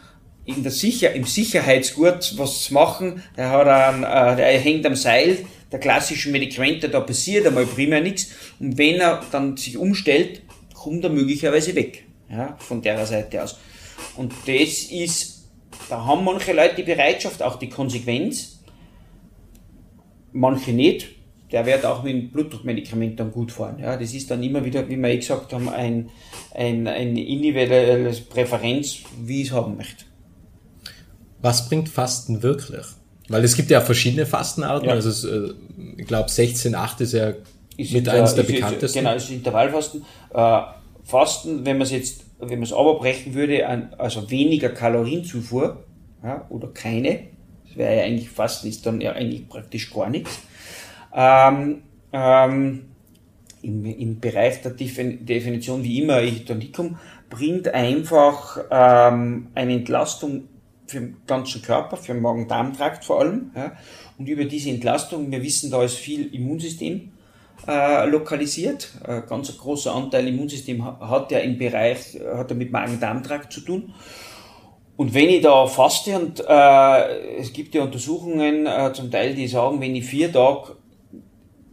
[0.47, 4.97] in der Sicher im Sicherheitsgurt was zu machen, der, hat einen, äh, der hängt am
[4.97, 5.39] Seil
[5.73, 8.31] der klassischen Medikamente, da passiert einmal primär nichts.
[8.61, 10.43] Und wenn er dann sich umstellt,
[10.75, 12.05] kommt er möglicherweise weg.
[12.31, 12.57] Ja?
[12.59, 13.59] Von der Seite aus.
[14.17, 15.49] Und das ist,
[15.89, 18.63] da haben manche Leute die Bereitschaft, auch die Konsequenz,
[20.33, 21.09] manche nicht.
[21.51, 23.79] Der wird auch mit dem Blutdruckmedikament dann gut fahren.
[23.79, 26.09] Ja, das ist dann immer wieder, wie wir eh gesagt haben, ein,
[26.55, 30.07] ein, ein individuelles Präferenz, wie ich es haben möchte.
[31.43, 32.87] Was bringt Fasten wirklich?
[33.29, 34.89] Weil es gibt ja verschiedene Fastenarten.
[34.89, 34.95] Ja.
[34.95, 35.55] Also es, äh,
[35.97, 37.33] ich glaube 16,8 ist ja
[37.77, 38.99] ist mit eins der, der bekanntesten.
[38.99, 40.05] Genau, das ist Intervallfasten.
[40.35, 40.61] Äh,
[41.05, 45.85] Fasten, wenn man es jetzt, wenn man es abbrechen würde, an, also weniger Kalorienzufuhr
[46.23, 47.21] ja, oder keine,
[47.67, 50.39] das wäre ja eigentlich Fasten, ist dann ja eigentlich praktisch gar nichts.
[51.15, 51.83] Ähm,
[52.13, 52.85] ähm,
[53.63, 56.99] im, Im Bereich der Definition, wie immer ich da nicht komme,
[57.31, 60.49] bringt einfach ähm, eine Entlastung
[60.93, 63.51] für den ganzen Körper, für den Magen-Darm-Trakt vor allem.
[63.57, 63.73] Ja.
[64.19, 67.13] Und über diese Entlastung, wir wissen, da ist viel Immunsystem
[67.67, 68.93] äh, lokalisiert.
[69.07, 73.63] Äh, ganz ein großer Anteil Immunsystem hat ja im Bereich, hat ja mit Magen-Darm-Trakt zu
[73.63, 73.95] tun.
[74.97, 79.49] Und wenn ich da faste und äh, es gibt ja Untersuchungen äh, zum Teil, die
[79.49, 80.77] sagen, wenn ich vier Tage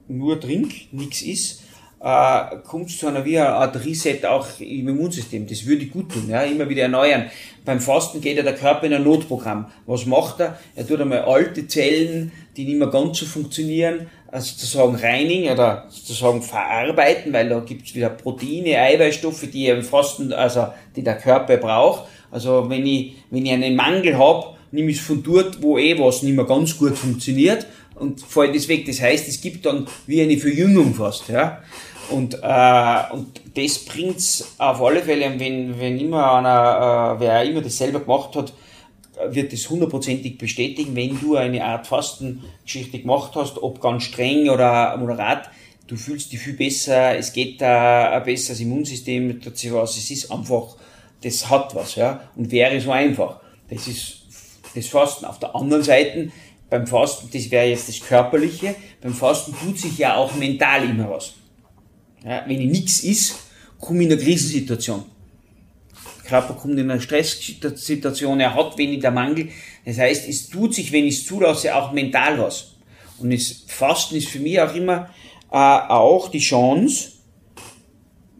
[0.07, 1.58] nur trinke, nichts ist,
[2.01, 5.47] äh, kommt zu einer wie eine Art Reset auch im Immunsystem.
[5.47, 7.25] Das würde gut tun, ja, immer wieder erneuern.
[7.65, 9.67] Beim Fasten geht ja der Körper in ein Notprogramm.
[9.85, 10.57] Was macht er?
[10.75, 15.85] Er tut einmal alte Zellen, die nicht mehr ganz so funktionieren, also sozusagen reinigen oder
[15.89, 21.17] sozusagen verarbeiten, weil da gibt es wieder Proteine, Eiweißstoffe, die im Fasten, also die der
[21.17, 25.61] Körper braucht also wenn ich, wenn ich einen Mangel habe, nehme ich es von dort,
[25.61, 27.65] wo eh was nicht mehr ganz gut funktioniert
[27.99, 28.85] und fällt das weg.
[28.85, 31.29] Das heißt, es gibt dann wie eine Verjüngung fast.
[31.29, 31.61] Ja?
[32.09, 37.61] Und, äh, und das bringt's auf alle Fälle, wenn, wenn immer einer, äh, wer immer
[37.61, 38.53] das selber gemacht hat,
[39.29, 44.95] wird das hundertprozentig bestätigen, wenn du eine Art Fastengeschichte gemacht hast, ob ganz streng oder
[44.97, 45.49] moderat,
[45.87, 50.31] du fühlst dich viel besser, es geht da ein besseres Immunsystem dazu was, es ist
[50.31, 50.77] einfach
[51.21, 53.39] das hat was, ja, und wäre so einfach.
[53.69, 54.23] Das ist
[54.75, 55.25] das Fasten.
[55.25, 56.31] Auf der anderen Seite,
[56.69, 61.09] beim Fasten, das wäre jetzt das Körperliche, beim Fasten tut sich ja auch mental immer
[61.09, 61.33] was.
[62.23, 63.35] Ja, wenn ich nichts ist,
[63.79, 65.03] komme ich in eine Krisensituation.
[66.17, 69.49] Der Körper kommt in eine Stresssituation, er hat weniger Mangel.
[69.85, 72.75] Das heißt, es tut sich, wenn ich es zulasse, auch mental was.
[73.17, 75.09] Und das Fasten ist für mich auch immer
[75.51, 77.13] äh, auch die Chance,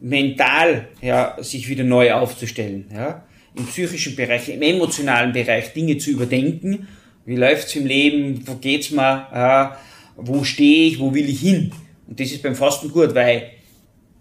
[0.02, 2.86] mental ja, sich wieder neu aufzustellen.
[2.94, 3.26] Ja?
[3.56, 6.88] Im psychischen Bereich, im emotionalen Bereich Dinge zu überdenken.
[7.26, 8.42] Wie läuft's im Leben?
[8.46, 9.28] Wo geht's mir?
[9.34, 9.80] Ja,
[10.16, 11.00] wo stehe ich?
[11.00, 11.72] Wo will ich hin?
[12.08, 13.52] Und das ist beim Fasten gut, weil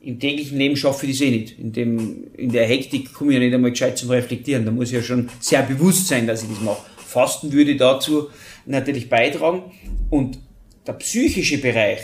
[0.01, 1.59] im täglichen Leben schaffe ich das eh nicht.
[1.59, 4.65] In, dem, in der Hektik komme ich ja nicht einmal gescheit zum Reflektieren.
[4.65, 6.83] Da muss ich ja schon sehr bewusst sein, dass ich das mache.
[6.97, 8.29] Fasten würde dazu
[8.67, 9.63] natürlich beitragen.
[10.11, 10.39] Und
[10.87, 12.01] der psychische Bereich,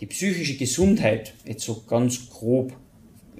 [0.00, 2.72] die psychische Gesundheit, jetzt so ganz grob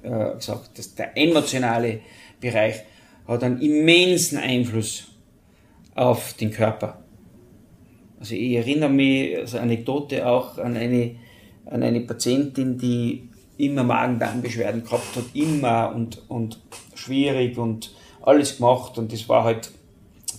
[0.03, 2.01] äh, gesagt, dass der emotionale
[2.39, 2.75] Bereich
[3.27, 5.10] hat einen immensen Einfluss
[5.95, 6.99] auf den Körper.
[8.19, 11.15] Also ich erinnere mich, also Anekdote auch an eine,
[11.65, 16.59] an eine Patientin, die immer Magen-Darm-Beschwerden gehabt hat, immer und, und
[16.95, 19.71] schwierig und alles gemacht und das war halt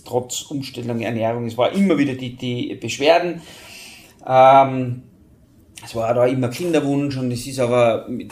[0.05, 3.41] trotz Umstellung Ernährung, es war immer wieder die, die Beschwerden.
[4.25, 5.03] Ähm,
[5.85, 8.31] es war da immer Kinderwunsch und es ist aber mit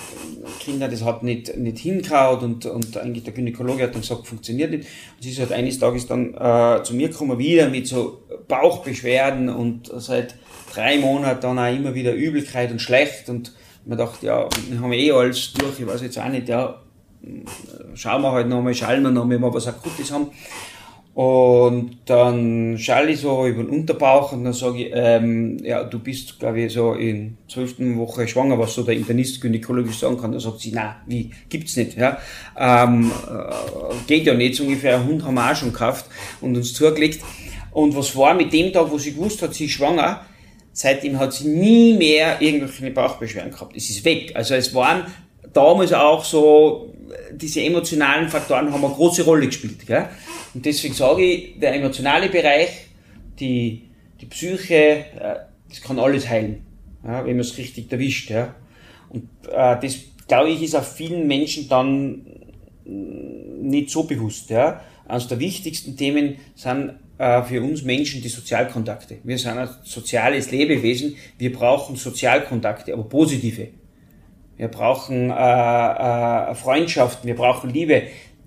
[0.59, 4.71] Kindern, das hat nicht, nicht hingehaut und, und eigentlich der Gynäkologe hat dann gesagt, funktioniert
[4.71, 4.87] nicht.
[5.17, 9.49] Und sie ist halt eines Tages dann äh, zu mir gekommen, wieder mit so Bauchbeschwerden
[9.49, 10.35] und seit
[10.73, 13.53] drei Monaten dann auch immer wieder Übelkeit und schlecht und
[13.85, 16.79] man dachte, ja, wir haben eh alles durch, ich weiß jetzt auch nicht, ja,
[17.95, 20.27] schauen wir halt nochmal, schauen wir nochmal, wenn wir was Akutes haben.
[21.13, 25.99] Und dann schaue ich so über den Unterbauch und dann sage ich, ähm, ja, du
[25.99, 30.31] bist, glaube ich, so in zwölften Woche schwanger, was so der Internist gynäkologisch sagen kann.
[30.31, 32.17] Dann sagt sie, na, wie, gibt's nicht, ja.
[32.57, 36.05] Ähm, äh, geht ja nicht, so ungefähr ein Hund haben wir auch schon gekauft
[36.39, 37.21] und uns zugelegt.
[37.71, 40.25] Und was war mit dem Tag, wo sie gewusst hat, sie ist schwanger,
[40.71, 43.75] seitdem hat sie nie mehr irgendwelche Bauchbeschwerden gehabt.
[43.75, 44.31] Es ist weg.
[44.33, 45.03] Also es waren
[45.51, 46.93] damals auch so,
[47.33, 49.85] diese emotionalen Faktoren haben eine große Rolle gespielt.
[49.85, 50.07] Gell?
[50.53, 52.69] Und deswegen sage ich, der emotionale Bereich,
[53.39, 55.35] die, die Psyche, äh,
[55.69, 56.65] das kann alles heilen,
[57.03, 58.29] ja, wenn man es richtig erwischt.
[58.29, 58.55] Ja.
[59.09, 59.97] Und äh, das,
[60.27, 62.25] glaube ich, ist auch vielen Menschen dann
[62.85, 64.49] nicht so bewusst.
[64.49, 64.81] Ja.
[65.07, 69.17] Eines der wichtigsten Themen sind äh, für uns Menschen die Sozialkontakte.
[69.23, 73.67] Wir sind ein soziales Lebewesen, wir brauchen Sozialkontakte, aber positive.
[74.57, 78.03] Wir brauchen äh, äh, Freundschaften, wir brauchen Liebe,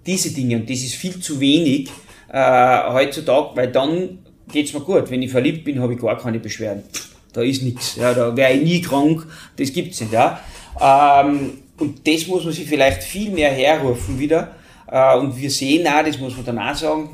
[0.06, 0.56] diese Dinge.
[0.56, 1.90] Und das ist viel zu wenig
[2.32, 4.18] äh, heutzutage, weil dann
[4.50, 5.10] geht's mir gut.
[5.10, 6.84] Wenn ich verliebt bin, habe ich gar keine Beschwerden.
[7.32, 7.96] Da ist nichts.
[7.96, 9.26] Ja, da wäre ich nie krank.
[9.56, 10.12] Das gibt's nicht.
[10.12, 10.40] Ja.
[10.80, 14.54] Ähm, und das muss man sich vielleicht viel mehr herrufen wieder.
[14.86, 17.08] Äh, und wir sehen auch, das muss man dann auch sagen,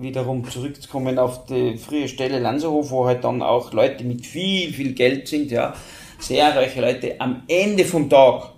[0.00, 4.92] wiederum zurückzukommen auf die frühe Stelle Lanzerhof, wo halt dann auch Leute mit viel, viel
[4.92, 5.74] Geld sind, ja,
[6.26, 8.54] sehr reiche Leute am Ende vom Tag,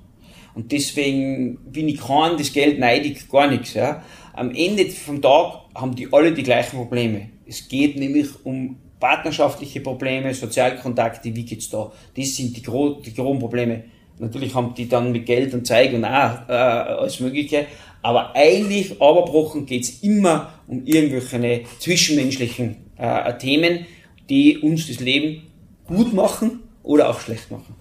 [0.55, 4.03] und deswegen bin ich kein das Geld neidig, gar nichts, ja.
[4.33, 7.29] Am Ende vom Tag haben die alle die gleichen Probleme.
[7.47, 11.93] Es geht nämlich um partnerschaftliche Probleme, Sozialkontakte, wie geht's da?
[12.17, 13.85] Das sind die, gro die großen Probleme.
[14.19, 17.67] Natürlich haben die dann mit Geld und Zeug und auch äh, alles Mögliche,
[18.01, 23.85] aber eigentlich, aberbrochen, geht's immer um irgendwelche zwischenmenschlichen äh, Themen,
[24.31, 25.43] die uns das Leben
[25.87, 27.75] gut machen oder auch schlecht machen.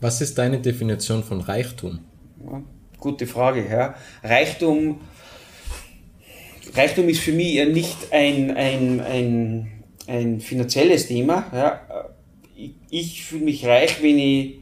[0.00, 2.00] Was ist deine Definition von Reichtum?
[2.44, 2.62] Ja,
[3.00, 3.66] gute Frage.
[3.68, 3.94] Ja.
[4.22, 5.00] Reichtum,
[6.74, 9.72] Reichtum ist für mich nicht ein, ein, ein,
[10.06, 11.46] ein finanzielles Thema.
[11.52, 11.80] Ja.
[12.54, 14.58] Ich, ich fühle mich reich, wenn ich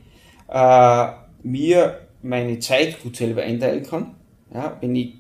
[0.49, 1.07] äh,
[1.43, 4.15] mir meine Zeit gut selber einteilen kann.
[4.53, 5.15] Ja, wenn ich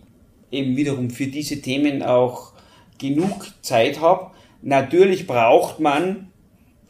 [0.52, 2.52] eben wiederum für diese Themen auch
[2.98, 4.30] genug Zeit habe.
[4.62, 6.30] Natürlich braucht man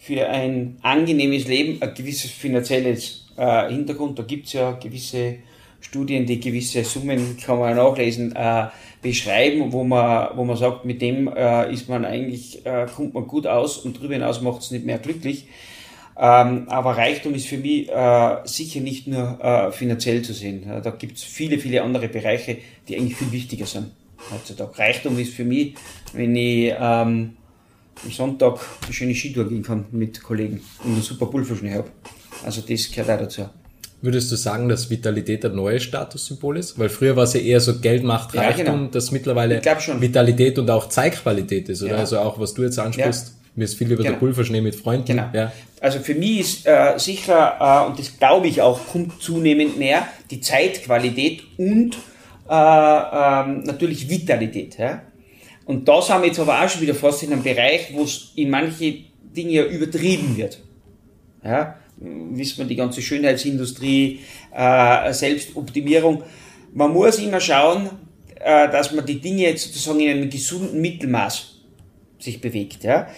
[0.04, 4.18] für ein angenehmes Leben ein gewisses finanzielles äh, Hintergrund.
[4.18, 5.36] Da gibt's ja gewisse
[5.80, 8.66] Studien, die gewisse Summen, kann man nachlesen, äh,
[9.00, 13.26] beschreiben, wo man, wo man sagt, mit dem äh, ist man eigentlich, äh, kommt man
[13.26, 15.46] gut aus und darüber hinaus macht es nicht mehr glücklich.
[16.18, 20.64] Ähm, aber Reichtum ist für mich äh, sicher nicht nur äh, finanziell zu sehen.
[20.82, 23.90] da gibt's viele, viele andere Bereiche, die eigentlich viel wichtiger sind
[24.30, 24.78] heutzutage.
[24.78, 25.74] Reichtum ist für mich,
[26.12, 27.36] wenn ich ähm,
[28.02, 31.88] am Sonntag eine schöne Skitour gehen kann mit Kollegen und einen super Pulverschnee habe.
[32.44, 33.48] Also das gehört auch dazu.
[34.02, 36.78] Würdest du sagen, dass Vitalität ein neues Statussymbol ist?
[36.78, 38.90] Weil früher war es ja eher so Geld macht Reichtum, ja, genau.
[38.90, 41.92] dass mittlerweile Vitalität und auch Zeigqualität ist, oder?
[41.92, 41.98] Ja.
[42.00, 43.28] Also auch, was du jetzt ansprichst.
[43.28, 43.34] Ja.
[43.56, 44.10] Mir ist viel über genau.
[44.10, 45.06] der Pulverschnee mit Freunden.
[45.06, 45.30] Genau.
[45.32, 45.52] Ja.
[45.80, 50.06] Also für mich ist äh, sicher, äh, und das glaube ich auch, kommt zunehmend mehr,
[50.30, 51.96] die Zeitqualität und
[52.48, 54.76] äh, ähm, natürlich Vitalität.
[54.76, 55.02] Ja?
[55.66, 58.32] Und da sind wir jetzt aber auch schon wieder fast in einem Bereich, wo es
[58.36, 58.96] in manche
[59.34, 60.60] Dinge ja übertrieben wird.
[61.42, 61.76] Ja?
[61.96, 64.20] Wissen wir, die ganze Schönheitsindustrie,
[64.54, 66.22] äh, Selbstoptimierung.
[66.72, 67.90] Man muss immer schauen,
[68.40, 71.60] äh, dass man die Dinge jetzt sozusagen in einem gesunden Mittelmaß
[72.18, 72.84] sich bewegt.
[72.84, 73.08] Ja?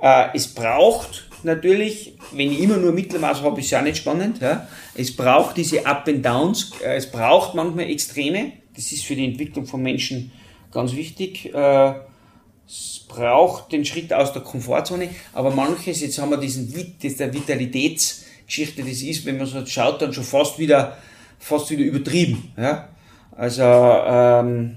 [0.00, 4.40] Äh, es braucht natürlich, wenn ich immer nur Mittelmaß habe, ist ja nicht spannend.
[4.40, 4.68] Ja?
[4.94, 8.52] Es braucht diese Up and Downs, äh, es braucht manchmal Extreme.
[8.76, 10.30] Das ist für die Entwicklung von Menschen
[10.72, 11.52] ganz wichtig.
[11.54, 11.94] Äh,
[12.66, 17.32] es braucht den Schritt aus der Komfortzone, aber manches, jetzt haben wir diesen das der
[17.32, 20.98] Vitalitätsgeschichte, das ist, wenn man so schaut, dann schon fast wieder,
[21.38, 22.52] fast wieder übertrieben.
[22.58, 22.88] Ja?
[23.32, 24.76] Also, ähm,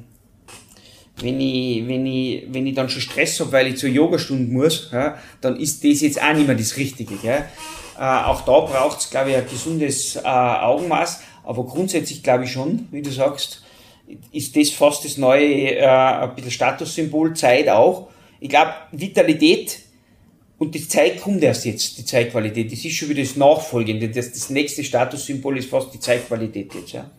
[1.21, 4.89] wenn ich, wenn ich, wenn ich dann schon Stress habe, weil ich zur Yogastunde muss,
[4.91, 7.15] ja, dann ist das jetzt auch nicht mehr das Richtige.
[7.15, 7.45] Gell?
[7.97, 11.21] Äh, auch da braucht es, glaube ich, ein gesundes äh, Augenmaß.
[11.43, 13.60] Aber grundsätzlich glaube ich schon, wie du sagst,
[14.31, 18.09] ist das fast das neue äh, ein bisschen Statussymbol, Zeit auch.
[18.39, 19.79] Ich glaube, Vitalität
[20.57, 22.71] und die Zeit kommt erst jetzt, die Zeitqualität.
[22.71, 24.09] Das ist schon wieder das Nachfolgende.
[24.09, 26.91] Das, das nächste Statussymbol ist fast die Zeitqualität jetzt.
[26.91, 27.09] Ja.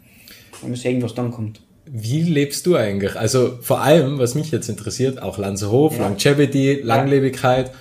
[0.62, 1.60] Mal sehen, was dann kommt.
[1.84, 3.16] Wie lebst du eigentlich?
[3.16, 6.06] Also vor allem, was mich jetzt interessiert, auch Lanzerhof, ja.
[6.06, 7.68] Longevity, Langlebigkeit.
[7.68, 7.74] Ja.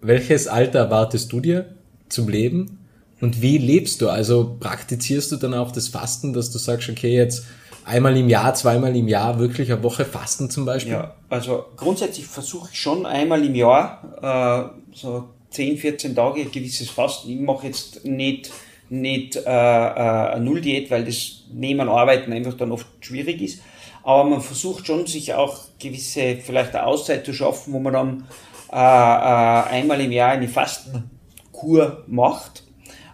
[0.00, 1.74] Welches Alter erwartest du dir
[2.08, 2.78] zum Leben?
[3.20, 4.10] Und wie lebst du?
[4.10, 7.44] Also praktizierst du dann auch das Fasten, dass du sagst, okay, jetzt
[7.84, 10.92] einmal im Jahr, zweimal im Jahr wirklich eine Woche fasten zum Beispiel?
[10.92, 16.90] Ja, also grundsätzlich versuche ich schon einmal im Jahr, äh, so 10, 14 Tage gewisses
[16.90, 17.30] Fasten.
[17.30, 18.50] Ich mache jetzt nicht,
[18.88, 23.60] nicht äh, äh, eine Nulldiät, weil das neben Arbeiten einfach dann oft schwierig ist.
[24.02, 28.24] Aber man versucht schon, sich auch gewisse, vielleicht eine Auszeit zu schaffen, wo man dann
[28.72, 32.64] äh, äh, einmal im Jahr eine Fastenkur macht.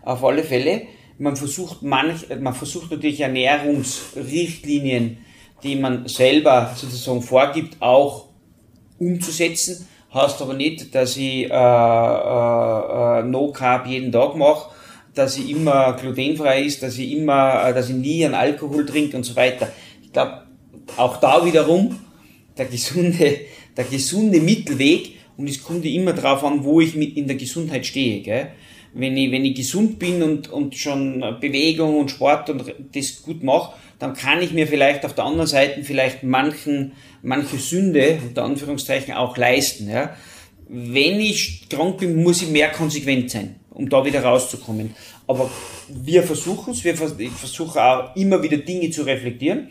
[0.02, 0.82] Auf alle Fälle
[1.20, 5.18] man versucht manch, man versucht natürlich Ernährungsrichtlinien,
[5.62, 8.28] die man selber sozusagen vorgibt, auch
[8.98, 9.86] umzusetzen.
[10.12, 14.70] Heißt aber nicht, dass ich äh, äh, äh, No Carb jeden Tag mache,
[15.14, 19.16] dass ich immer glutenfrei ist, dass ich immer, äh, dass ich nie einen Alkohol trinke
[19.16, 19.68] und so weiter.
[20.02, 20.46] Ich glaube,
[20.96, 21.96] auch da wiederum
[22.56, 23.40] der gesunde,
[23.76, 27.84] der gesunde Mittelweg und es kommt immer darauf an, wo ich mit in der Gesundheit
[27.84, 28.22] stehe.
[28.22, 28.48] Gell?
[28.92, 33.42] Wenn ich, wenn ich gesund bin und, und schon Bewegung und Sport und das gut
[33.42, 38.44] mache, dann kann ich mir vielleicht auf der anderen Seite vielleicht manchen, manche Sünde, unter
[38.44, 39.88] Anführungszeichen, auch leisten.
[39.88, 40.16] Ja.
[40.68, 44.94] Wenn ich krank bin, muss ich mehr konsequent sein, um da wieder rauszukommen.
[45.26, 45.50] Aber
[45.88, 49.68] wir versuchen es, wir, ich versuche auch immer wieder Dinge zu reflektieren.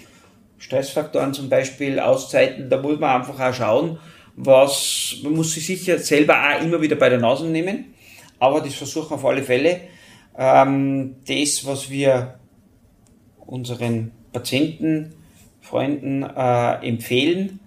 [0.59, 3.97] Stressfaktoren zum Beispiel, Auszeiten, da muss man einfach auch schauen,
[4.35, 7.85] was, man muss sich sicher selber auch immer wieder bei der Nase nehmen
[8.39, 9.81] aber das versuchen wir auf alle Fälle.
[10.37, 12.39] Ähm, das, was wir
[13.45, 15.13] unseren Patienten,
[15.61, 17.59] Freunden äh, empfehlen,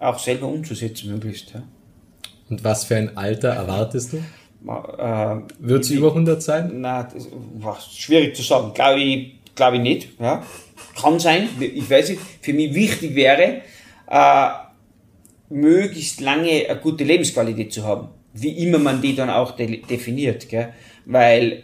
[0.00, 1.52] auch selber umzusetzen möglichst.
[1.54, 1.62] Ja.
[2.50, 4.16] Und was für ein Alter erwartest du?
[4.68, 6.80] Äh, Wird es über 100 sein?
[6.80, 8.74] Nein, das war schwierig zu sagen.
[8.74, 10.20] Glaube ich, glaube ich nicht.
[10.20, 10.42] Ja.
[11.00, 12.22] Kann sein, ich weiß nicht.
[12.40, 13.62] Für mich wichtig wäre,
[14.10, 14.48] äh,
[15.48, 20.48] möglichst lange eine gute Lebensqualität zu haben wie immer man die dann auch de definiert,
[20.48, 20.72] gell?
[21.04, 21.62] weil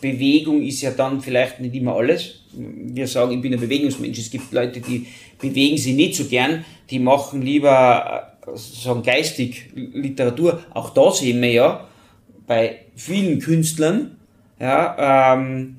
[0.00, 2.40] Bewegung ist ja dann vielleicht nicht immer alles.
[2.52, 4.18] Wir sagen, ich bin ein Bewegungsmensch.
[4.18, 5.06] Es gibt Leute, die
[5.40, 10.62] bewegen sich nicht so gern, die machen lieber äh, sagen geistig Literatur.
[10.74, 11.88] Auch da sehen wir ja
[12.46, 14.18] bei vielen Künstlern,
[14.60, 15.76] ja, ähm,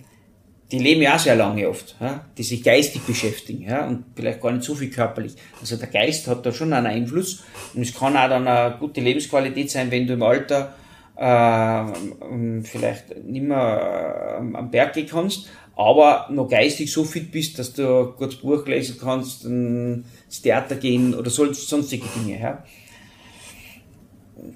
[0.71, 4.41] die leben ja auch sehr lange oft, ja, die sich geistig beschäftigen ja, und vielleicht
[4.41, 5.35] gar nicht so viel körperlich.
[5.61, 9.01] Also der Geist hat da schon einen Einfluss und es kann auch dann eine gute
[9.01, 10.73] Lebensqualität sein, wenn du im Alter
[11.17, 17.59] äh, vielleicht nicht mehr äh, am Berg gehen kannst, aber noch geistig so fit bist,
[17.59, 22.39] dass du kurz Buch lesen kannst, ins Theater gehen oder sonstige Dinge.
[22.39, 22.63] Ja.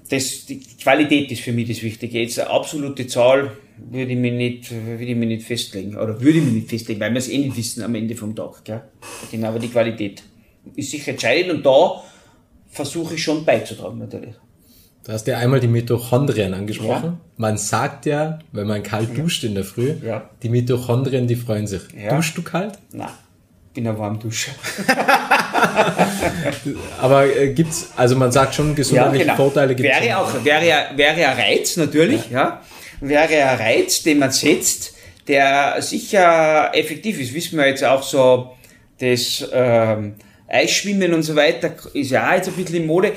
[0.08, 2.20] Das, die Qualität ist für mich das Wichtige.
[2.20, 3.52] Jetzt eine absolute Zahl,
[3.90, 5.96] würde ich mich nicht, würde ich mich nicht festlegen.
[5.96, 8.34] Oder würde ich mich nicht festlegen, weil wir es eh nicht wissen am Ende vom
[8.34, 8.64] Tag.
[8.64, 8.82] Gell?
[9.30, 10.22] Genau, aber die Qualität
[10.76, 12.02] ist sicher entscheidend und da
[12.68, 14.34] versuche ich schon beizutragen natürlich.
[15.04, 17.04] Du hast ja einmal die Mitochondrien angesprochen.
[17.04, 17.20] Ja.
[17.36, 20.28] Man sagt ja, wenn man kalt duscht in der Früh, ja.
[20.42, 21.82] die Mitochondrien, die freuen sich.
[21.96, 22.14] Ja.
[22.14, 22.78] Duschst du kalt?
[22.92, 23.08] Nein,
[23.72, 24.52] bin ein Warmduscher.
[27.00, 29.44] Aber äh, gibt's, also man sagt schon, gesundheitliche ja, genau.
[29.44, 30.00] Vorteile gibt es.
[30.00, 32.60] Wäre auch, wäre, wäre ein Reiz natürlich, ja
[33.00, 34.94] wäre ein Reiz, den man setzt,
[35.26, 37.34] der sicher effektiv ist.
[37.34, 38.52] Wissen wir jetzt auch so,
[38.98, 40.14] das ähm,
[40.46, 43.12] Eisschwimmen und so weiter ist ja auch jetzt ein bisschen in Mode.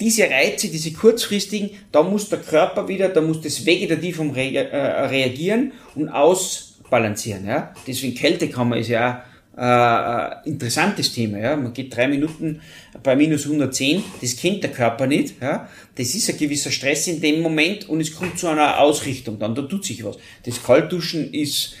[0.00, 5.06] Diese Reize, diese kurzfristigen, da muss der Körper wieder, da muss das Vegetativum re äh,
[5.06, 7.46] reagieren und ausbalancieren.
[7.46, 7.72] Ja?
[7.86, 11.38] Deswegen Kältekammer ist ja auch äh, interessantes Thema.
[11.38, 11.56] Ja?
[11.56, 12.60] Man geht drei Minuten
[13.02, 15.40] bei minus 110, das kennt der Körper nicht.
[15.40, 15.68] Ja?
[15.94, 19.54] Das ist ein gewisser Stress in dem Moment und es kommt zu einer Ausrichtung dann,
[19.54, 20.16] da tut sich was.
[20.44, 21.74] Das Kaltduschen ist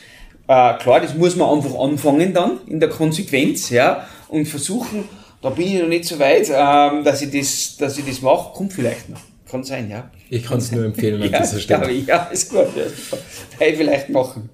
[0.46, 4.06] äh, klar, das muss man einfach anfangen dann in der Konsequenz ja?
[4.28, 5.04] und versuchen,
[5.42, 8.54] da bin ich noch nicht so weit, ähm, dass, ich das, dass ich das mache,
[8.54, 9.20] kommt vielleicht noch.
[9.50, 10.10] Kann sein, ja.
[10.30, 11.92] Ich kann es nur empfehlen an ja, dieser Stelle.
[11.92, 12.66] Ja, ist gut.
[12.76, 13.18] Ja,
[13.58, 14.48] Hey, vielleicht machen.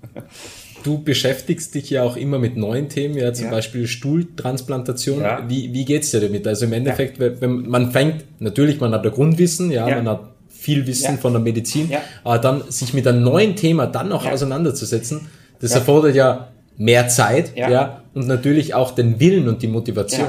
[0.83, 3.51] Du beschäftigst dich ja auch immer mit neuen Themen, ja, zum ja.
[3.51, 5.21] Beispiel Stuhltransplantation.
[5.21, 5.45] Ja.
[5.49, 6.47] Wie, wie geht's dir damit?
[6.47, 7.41] Also im Endeffekt, ja.
[7.41, 11.41] wenn man fängt, natürlich, man hat der Grundwissen, ja, man hat viel Wissen von der
[11.41, 11.91] Medizin,
[12.23, 15.29] aber dann sich mit einem neuen Thema dann noch auseinanderzusetzen,
[15.61, 18.03] das erfordert ja mehr Zeit, ja.
[18.15, 20.29] und natürlich auch den Willen und die Motivation.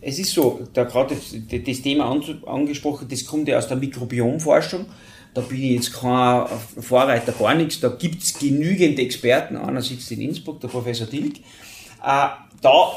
[0.00, 4.86] es ist so, da gerade das Thema angesprochen, das kommt ja aus der Mikrobiomforschung.
[5.34, 6.46] Da bin ich jetzt kein
[6.80, 7.80] Vorreiter, gar nichts.
[7.80, 9.56] Da gibt's genügend Experten.
[9.56, 11.38] Einer sitzt in Innsbruck, der Professor Dilk.
[12.04, 12.28] Äh,
[12.60, 12.92] da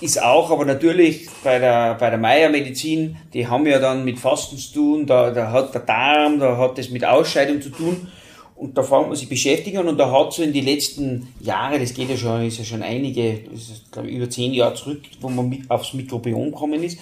[0.00, 4.56] ist auch, aber natürlich bei der, bei der Meiermedizin, die haben ja dann mit Fasten
[4.56, 8.08] zu tun, da, da hat der Darm, da hat das mit Ausscheidung zu tun.
[8.54, 11.94] Und da fängt man sich beschäftigen und da hat so in die letzten Jahre, das
[11.94, 15.02] geht ja schon, ist ja schon einige, das ist glaube ich über zehn Jahre zurück,
[15.20, 16.98] wo man mit aufs Mikrobiom gekommen ist.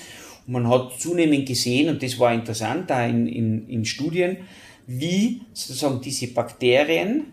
[0.46, 4.38] Und man hat zunehmend gesehen, und das war interessant da in, in, in Studien,
[4.86, 7.26] wie sozusagen diese Bakterien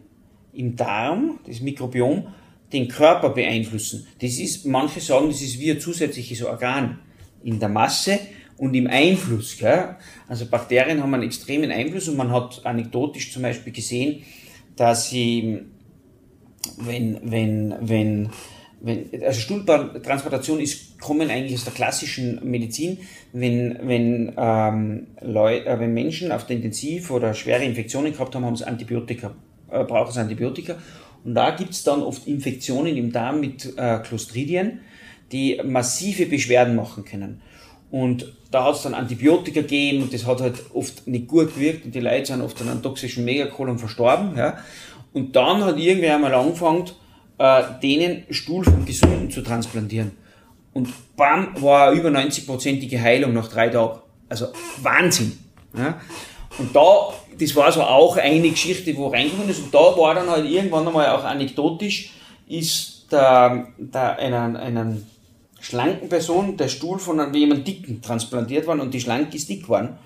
[0.54, 2.28] im Darm, das Mikrobiom,
[2.72, 4.08] den Körper beeinflussen.
[4.20, 7.00] Das ist, manche sagen, das ist wie ein zusätzliches Organ
[7.44, 8.20] in der Masse
[8.58, 9.58] und im Einfluss.
[9.58, 9.96] Gell?
[10.28, 14.24] Also Bakterien haben einen extremen Einfluss und man hat anekdotisch zum Beispiel gesehen,
[14.76, 15.62] dass sie,
[16.78, 18.30] wenn, wenn, wenn,
[18.84, 22.98] wenn, also Stuhltransplantation ist, kommen eigentlich aus der klassischen Medizin,
[23.32, 28.46] wenn, wenn, ähm, Leute, äh, wenn Menschen auf der Intensiv oder schwere Infektionen gehabt haben,
[28.46, 29.34] haben sie Antibiotika,
[29.72, 30.76] äh, brauchen sie Antibiotika
[31.24, 34.82] und da gibt's dann oft Infektionen im Darm mit äh, Clostridien,
[35.32, 37.42] die massive Beschwerden machen können.
[37.90, 41.86] Und da hat es dann Antibiotika gegeben und das hat halt oft nicht gut gewirkt
[41.86, 44.36] und die Leute sind oft an einem toxischen Megakolon verstorben.
[44.38, 44.58] Ja.
[45.14, 46.86] Und dann hat irgendwer einmal angefangen,
[47.38, 50.12] äh, denen Stuhl vom Gesunden zu transplantieren.
[50.74, 54.00] Und bam, war über 90-prozentige Heilung nach drei Tagen.
[54.30, 54.48] Also
[54.82, 55.38] Wahnsinn.
[55.78, 56.00] Ja.
[56.58, 59.60] Und da das war so auch eine Geschichte, wo reingekommen ist.
[59.60, 62.12] Und da war dann halt irgendwann einmal auch anekdotisch,
[62.48, 65.06] ist da, da einer, einen
[65.60, 69.64] schlanken Person der Stuhl von einem, jemand dicken transplantiert worden und die schlank ist dick
[69.64, 69.98] geworden,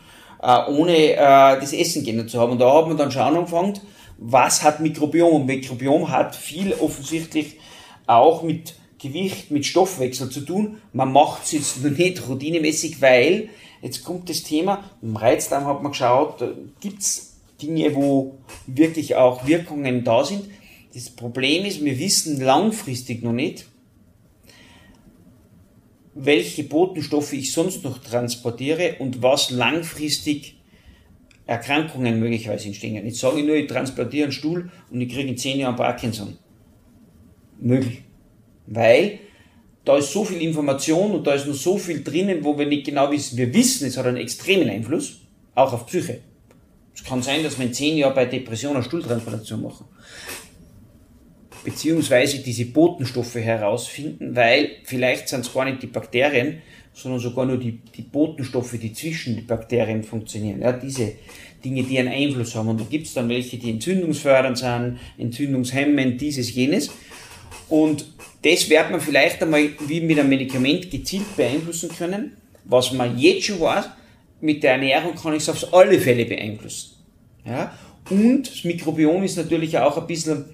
[0.41, 1.17] ohne äh,
[1.60, 2.54] das Essen gehen zu haben.
[2.54, 3.80] Und da hat man dann schon angefangen,
[4.17, 5.34] was hat Mikrobiom?
[5.34, 7.58] Und Mikrobiom hat viel offensichtlich
[8.06, 10.78] auch mit Gewicht, mit Stoffwechsel zu tun.
[10.93, 13.50] Man macht es jetzt noch nicht routinemäßig, weil
[13.82, 16.43] Jetzt kommt das Thema, im Reizdarm hat man geschaut,
[16.80, 20.45] gibt es Dinge, wo wirklich auch Wirkungen da sind.
[20.93, 23.67] Das Problem ist, wir wissen langfristig noch nicht,
[26.19, 30.56] welche Botenstoffe ich sonst noch transportiere und was langfristig
[31.45, 33.06] Erkrankungen möglicherweise entstehen.
[33.06, 36.38] Jetzt sage ich nur, ich transportiere einen Stuhl und ich kriege in 10 Jahren Parkinson.
[37.60, 38.01] Möglich.
[38.65, 39.19] Weil
[39.86, 42.86] da ist so viel Information und da ist noch so viel drinnen, wo wir nicht
[42.86, 43.38] genau wissen.
[43.38, 45.21] Wir wissen, es hat einen extremen Einfluss,
[45.56, 46.19] auch auf Psyche.
[46.93, 49.86] Es kann sein, dass wir in zehn Jahren bei Depression eine Stuhltransplantation machen.
[51.67, 56.62] Beziehungsweise diese Botenstoffe herausfinden, weil vielleicht sind es gar nicht die Bakterien,
[56.93, 60.62] sondern sogar nur die, die Botenstoffe, die zwischen den Bakterien funktionieren.
[60.62, 61.15] Ja, diese
[61.65, 62.69] Dinge, die einen Einfluss haben.
[62.69, 66.89] Und da gibt es dann welche, die entzündungsfördernd sind, entzündungshemmend, dieses, jenes.
[67.67, 68.06] Und
[68.43, 72.38] das wird man vielleicht einmal wie mit einem Medikament gezielt beeinflussen können.
[72.63, 73.89] Was man jetzt schon weiß,
[74.39, 76.95] mit der Ernährung kann ich es auf alle Fälle beeinflussen.
[77.45, 77.77] Ja?
[78.10, 80.45] Und das Mikrobiom ist natürlich auch ein bisschen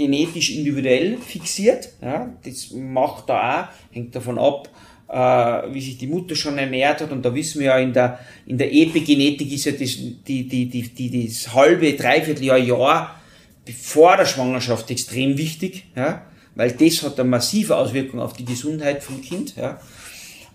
[0.00, 1.90] genetisch individuell fixiert.
[2.00, 2.32] Ja?
[2.44, 4.68] Das macht da auch, hängt davon ab,
[5.08, 7.12] äh, wie sich die Mutter schon ernährt hat.
[7.12, 10.66] Und da wissen wir ja, in der, in der Epigenetik ist ja das, die, die,
[10.68, 13.20] die, die, das halbe, dreiviertel Jahr, Jahr
[13.80, 15.84] vor der Schwangerschaft extrem wichtig.
[15.94, 16.22] Ja?
[16.54, 19.56] weil das hat eine massive Auswirkung auf die Gesundheit vom Kind.
[19.56, 19.80] Ja.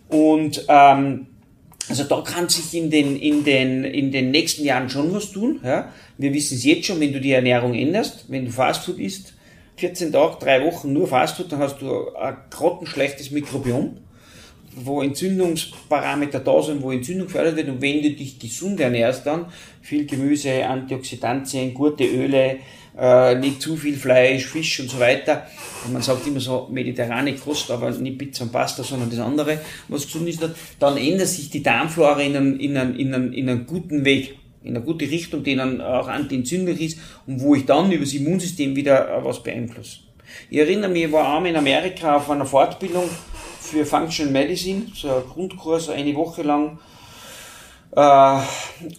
[0.09, 1.27] Und ähm,
[1.87, 5.59] also da kann sich in den, in, den, in den nächsten Jahren schon was tun.
[5.63, 5.91] Ja.
[6.17, 9.33] Wir wissen es jetzt schon, wenn du die Ernährung änderst, wenn du Fastfood isst,
[9.77, 13.97] 14 Tage, drei Wochen nur Fastfood, dann hast du ein grottenschlechtes Mikrobiom,
[14.75, 17.69] wo Entzündungsparameter da sind, wo Entzündung gefördert wird.
[17.69, 19.47] Und wenn du dich gesund ernährst, dann
[19.81, 22.57] viel Gemüse, Antioxidantien, gute Öle,
[22.97, 25.47] äh, nicht zu viel Fleisch, Fisch und so weiter.
[25.85, 29.59] Und man sagt immer so mediterrane Kost, aber nicht Pizza und Pasta, sondern das andere,
[29.87, 30.41] was gesund ist.
[30.79, 34.35] Dann ändert sich die Darmflora in einen, in einen, in einen, in einen guten Weg,
[34.65, 38.13] in eine gute Richtung, die dann auch antientzündlich ist und wo ich dann über das
[38.13, 39.99] Immunsystem wieder was beeinflusse.
[40.49, 43.09] Ich erinnere mich, ich war einmal in Amerika auf einer Fortbildung
[43.59, 46.79] für Functional Medicine, so ein Grundkurs, eine Woche lang.
[47.95, 48.39] Äh,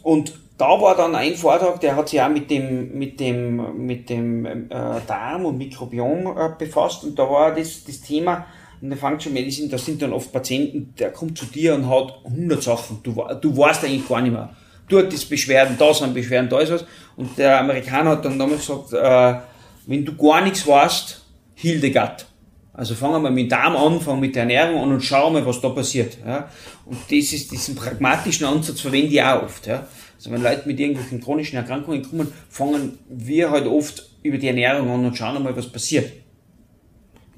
[0.02, 4.08] und da war dann ein Vortrag, der hat sich auch mit dem, mit dem, mit
[4.08, 4.58] dem äh,
[5.06, 8.46] Darm und Mikrobiom äh, befasst und da war das, das Thema
[8.80, 12.20] in der Functional Medicine, da sind dann oft Patienten, der kommt zu dir und hat
[12.24, 14.54] 100 Sachen, du, du weißt eigentlich gar nicht mehr.
[14.88, 16.84] Dort ist Beschwerden, da sind Beschwerden, da ist was.
[17.16, 19.40] Und der Amerikaner hat dann damals gesagt, äh,
[19.86, 21.22] wenn du gar nichts weißt,
[21.54, 22.26] Hildegard.
[22.72, 25.46] Also fangen wir mit dem Darm an, fangen mit der Ernährung an und schauen mal,
[25.46, 26.18] was da passiert.
[26.24, 26.50] Ja?
[26.84, 29.66] Und das ist, diesen pragmatischen Ansatz verwende ich auch oft.
[29.66, 29.86] Ja?
[30.16, 34.90] Also wenn Leute mit irgendwelchen chronischen Erkrankungen kommen, fangen wir halt oft über die Ernährung
[34.90, 36.12] an und schauen mal, was passiert.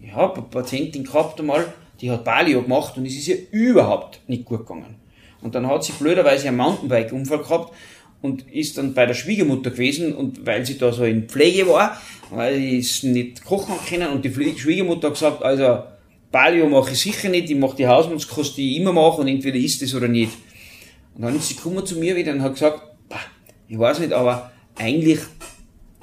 [0.03, 4.21] Ich habe eine Patientin gehabt einmal, die hat Palio gemacht und es ist ihr überhaupt
[4.27, 4.97] nicht gut gegangen.
[5.43, 7.73] Und dann hat sie blöderweise einen Mountainbike-Unfall gehabt
[8.21, 12.01] und ist dann bei der Schwiegermutter gewesen und weil sie da so in Pflege war,
[12.31, 15.85] weil sie es nicht kochen können und die Schwiegermutter hat gesagt, also
[16.33, 19.57] Palio mache ich sicher nicht, ich mache die Hausmannskost, die ich immer mache und entweder
[19.57, 20.33] isst es oder nicht.
[21.15, 22.83] Und dann ist sie gekommen zu mir wieder und hat gesagt,
[23.69, 25.21] ich weiß nicht, aber eigentlich,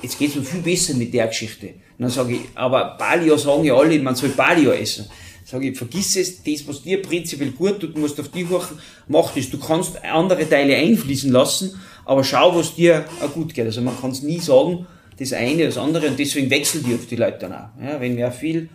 [0.01, 1.67] jetzt geht's mir viel besser mit der Geschichte.
[1.67, 5.05] Und dann sage ich, aber Palio sagen ja alle, man soll Palio essen.
[5.47, 8.65] Sage ich, vergiss es, das, was dir prinzipiell gut tut, du musst auf die hoch,
[9.07, 9.51] mach das.
[9.51, 13.65] Du kannst andere Teile einfließen lassen, aber schau, was dir auch gut geht.
[13.65, 14.87] Also man kann es nie sagen,
[15.19, 17.69] das eine, das andere, und deswegen wechseln die auf die Leute dann auch.
[17.79, 18.69] Ja, wenn wer viel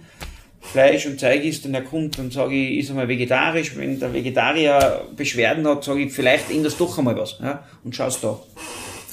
[0.60, 3.76] Fleisch und Zeug isst und er kommt, dann sage ich, ist einmal vegetarisch.
[3.76, 7.38] Wenn der Vegetarier Beschwerden hat, sage ich, vielleicht änderst doch einmal was.
[7.42, 8.40] Ja, und schaust da.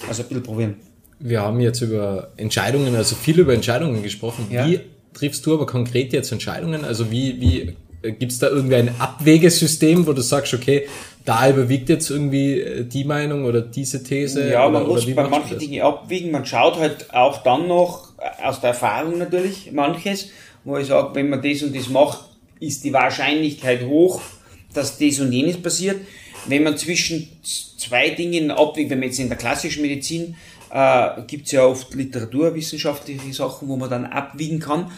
[0.07, 0.75] Also ein bisschen probieren.
[1.19, 4.45] Wir haben jetzt über Entscheidungen, also viel über Entscheidungen gesprochen.
[4.51, 4.67] Ja.
[4.67, 4.79] Wie
[5.13, 6.85] triffst du aber konkret jetzt Entscheidungen?
[6.85, 10.87] Also wie, wie äh, gibt's da irgendwie ein Abwegesystem, wo du sagst, okay,
[11.25, 14.49] da überwiegt jetzt irgendwie äh, die Meinung oder diese These?
[14.49, 16.31] Ja, oder, man muss bei manchen Dingen abwiegen.
[16.31, 20.29] Man schaut halt auch dann noch, äh, aus der Erfahrung natürlich, manches,
[20.63, 22.19] wo ich sage, wenn man das und das macht,
[22.59, 24.21] ist die Wahrscheinlichkeit hoch,
[24.73, 25.97] dass das und jenes passiert.
[26.47, 30.35] Wenn man zwischen zwei Dingen abwiegt, wenn man jetzt in der klassischen Medizin
[30.72, 34.91] äh, gibt es ja oft literaturwissenschaftliche Sachen, wo man dann abwiegen kann.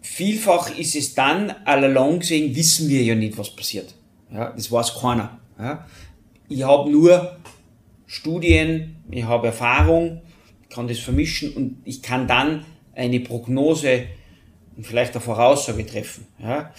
[0.00, 3.94] Vielfach ist es dann, allalong gesehen, wissen wir ja nicht, was passiert.
[4.32, 5.38] Ja, das weiß keiner.
[5.58, 5.86] Ja.
[6.48, 7.36] Ich habe nur
[8.06, 10.22] Studien, ich habe Erfahrung,
[10.70, 12.64] kann das vermischen und ich kann dann
[12.94, 14.04] eine Prognose
[14.76, 16.26] und vielleicht eine Voraussage treffen.
[16.38, 16.72] Ja.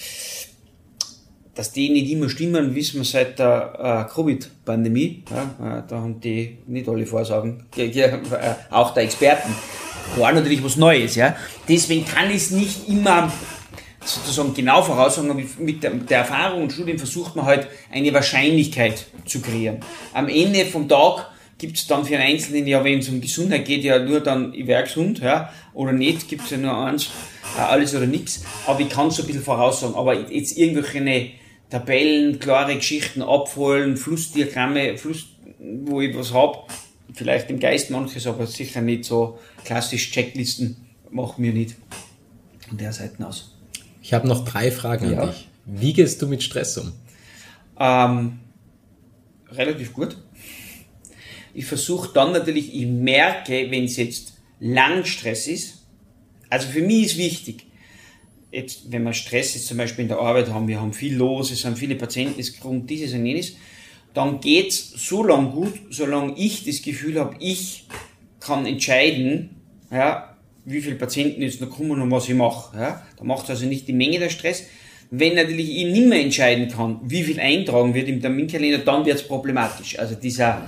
[1.57, 5.23] Dass die nicht immer stimmen, wissen wir seit der äh, Covid-Pandemie.
[5.31, 8.11] Ja, äh, da haben die nicht alle Vorsagen, äh,
[8.69, 9.55] auch der Experten.
[10.17, 11.15] War natürlich was Neues.
[11.15, 11.35] Ja.
[11.67, 13.31] Deswegen kann ich es nicht immer
[14.05, 19.07] sozusagen genau voraussagen, aber mit der, der, Erfahrung und Studien versucht man halt eine Wahrscheinlichkeit
[19.25, 19.79] zu kreieren.
[20.13, 21.25] Am Ende vom Tag
[21.57, 24.53] gibt es dann für einen Einzelnen, ja, wenn es um Gesundheit geht, ja nur dann,
[24.53, 27.09] ich wäre gesund, ja, oder nicht, gibt es ja nur eins,
[27.57, 28.43] äh, alles oder nichts.
[28.67, 29.95] Aber ich kann so ein bisschen voraussagen.
[29.95, 31.01] Aber jetzt irgendwelche
[31.69, 35.27] Tabellen, klare Geschichten abholen, Flussdiagramme, Fluss,
[35.59, 36.71] wo ich was hab,
[37.13, 40.77] vielleicht im Geist manches, aber sicher nicht so klassisch Checklisten,
[41.09, 41.75] machen wir nicht
[42.67, 43.55] von der Seite aus.
[44.01, 45.21] Ich habe noch drei Fragen ja.
[45.21, 45.47] an dich.
[45.65, 46.93] Wie gehst du mit Stress um?
[47.79, 48.39] Ähm,
[49.51, 50.15] relativ gut.
[51.53, 55.85] Ich versuche dann natürlich, ich merke, wenn es jetzt Langstress ist,
[56.49, 57.65] also für mich ist wichtig,
[58.57, 61.51] jetzt, wenn wir Stress jetzt zum Beispiel in der Arbeit haben, wir haben viel los,
[61.51, 63.53] es sind viele Patienten, es kommt dieses und jenes,
[64.13, 67.85] dann geht's so lang gut, solange ich das Gefühl habe, ich
[68.39, 70.35] kann entscheiden, ja,
[70.65, 72.75] wie viele Patienten jetzt noch kommen und was ich mache.
[72.77, 73.05] Ja.
[73.15, 74.65] Da macht also nicht die Menge der Stress.
[75.11, 79.23] Wenn natürlich ich nicht mehr entscheiden kann, wie viel eintragen wird im Terminkalender, dann wird's
[79.23, 79.97] problematisch.
[79.97, 80.65] Also dieser,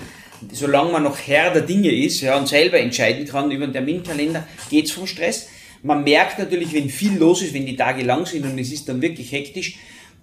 [0.54, 4.48] solange man noch Herr der Dinge ist ja, und selber entscheiden kann über den Terminkalender,
[4.70, 5.50] geht's vom Stress.
[5.82, 8.90] Man merkt natürlich, wenn viel los ist, wenn die Tage lang sind und es ist
[8.90, 9.78] dann wirklich hektisch,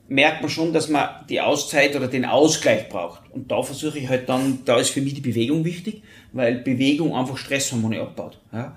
[0.08, 3.22] merkt man schon, dass man die Auszeit oder den Ausgleich braucht.
[3.32, 6.02] Und da versuche ich halt dann, da ist für mich die Bewegung wichtig,
[6.32, 8.38] weil Bewegung einfach Stresshormone abbaut.
[8.52, 8.76] Ja.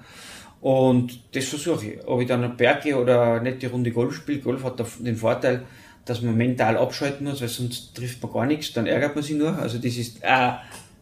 [0.61, 2.07] Und das versuche ich.
[2.07, 5.63] Ob ich dann eine Berge oder eine nette Runde Golf spiele, Golf hat den Vorteil,
[6.05, 9.35] dass man mental abschalten muss, weil sonst trifft man gar nichts, dann ärgert man sich
[9.35, 9.57] nur.
[9.57, 10.51] Also das ist äh,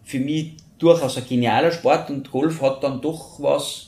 [0.04, 3.87] für mich durchaus ein genialer Sport und Golf hat dann doch was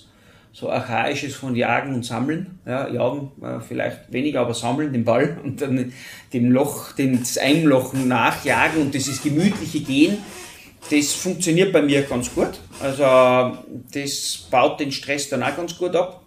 [0.52, 2.60] so archaisches von Jagen und Sammeln.
[2.66, 5.94] Ja, jagen äh, vielleicht weniger, aber sammeln den Ball und dann
[6.34, 10.18] dem Loch, dem, das Einlochen nachjagen und dieses gemütliche Gehen.
[10.90, 12.60] Das funktioniert bei mir ganz gut.
[12.82, 13.58] Also
[13.94, 16.24] das baut den Stress dann auch ganz gut ab.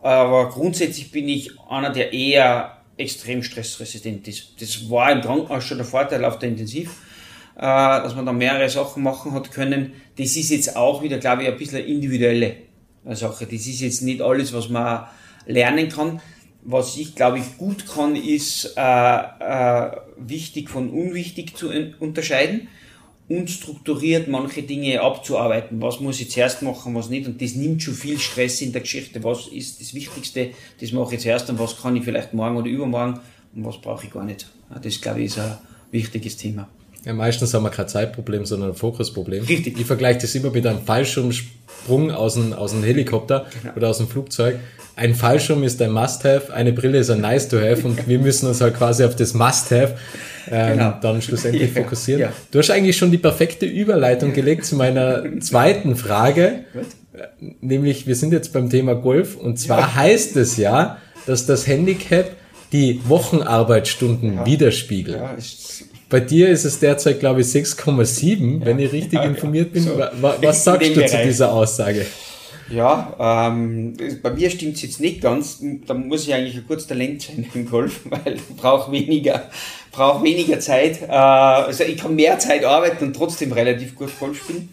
[0.00, 4.60] Aber grundsätzlich bin ich einer, der eher extrem stressresistent ist.
[4.60, 6.90] Das war im Krankenhaus schon der Vorteil auf der Intensiv,
[7.56, 9.92] äh, dass man da mehrere Sachen machen hat können.
[10.16, 12.56] Das ist jetzt auch wieder, glaube ich, ein bisschen individuelle
[13.04, 13.46] Sache.
[13.46, 15.06] Das ist jetzt nicht alles, was man
[15.46, 16.20] lernen kann.
[16.62, 22.68] Was ich, glaube ich, gut kann, ist äh, äh, wichtig von unwichtig zu unterscheiden
[23.28, 25.80] und strukturiert manche Dinge abzuarbeiten.
[25.80, 27.26] Was muss ich zuerst machen, was nicht.
[27.26, 29.22] Und das nimmt schon viel Stress in der Geschichte.
[29.24, 30.50] Was ist das Wichtigste?
[30.80, 33.20] Das mache ich zuerst und was kann ich vielleicht morgen oder übermorgen
[33.54, 34.46] und was brauche ich gar nicht.
[34.82, 35.58] Das, glaube ich, ist ein
[35.90, 36.68] wichtiges Thema.
[37.04, 39.44] Ja, meistens haben wir kein Zeitproblem, sondern ein Fokusproblem.
[39.44, 39.78] Richtig.
[39.78, 43.74] Ich vergleiche das immer mit einem Fallschirmsprung aus einem, aus einem Helikopter genau.
[43.76, 44.58] oder aus einem Flugzeug.
[44.96, 48.76] Ein Fallschirm ist ein Must-Have, eine Brille ist ein Nice-to-Have und wir müssen uns halt
[48.76, 49.96] quasi auf das Must-Have
[50.50, 50.98] ähm, genau.
[51.02, 52.20] dann schlussendlich ja, fokussieren.
[52.22, 52.32] Ja.
[52.52, 56.64] Du hast eigentlich schon die perfekte Überleitung gelegt zu meiner zweiten Frage,
[57.60, 59.94] nämlich wir sind jetzt beim Thema Golf und zwar ja.
[59.96, 62.30] heißt es ja, dass das Handicap
[62.72, 64.46] die Wochenarbeitsstunden Ja.
[64.46, 65.18] widerspiegeln.
[65.18, 65.84] Ja, ist,
[66.14, 69.30] Bei dir ist es derzeit, glaube ich, 6,7, wenn ich richtig Ja, ja.
[69.30, 69.82] informiert bin.
[69.82, 69.98] So.
[69.98, 72.06] Wa- wa- In Was sagst du zu dieser Aussage?
[72.70, 75.58] ja ähm, bei mir stimmt es jetzt nicht ganz.
[75.88, 79.50] Da muss ich eigentlich ein kurzes Talent sein im Golf, weil ich brauche weniger,
[79.90, 81.02] brauch weniger Zeit.
[81.02, 84.68] Äh, also ich kann mehr Zeit arbeiten und trotzdem relativ gut Golf spielen.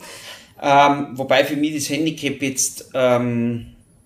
[0.62, 3.66] Ähm, wobei für mich das Handicap jetzt ähm,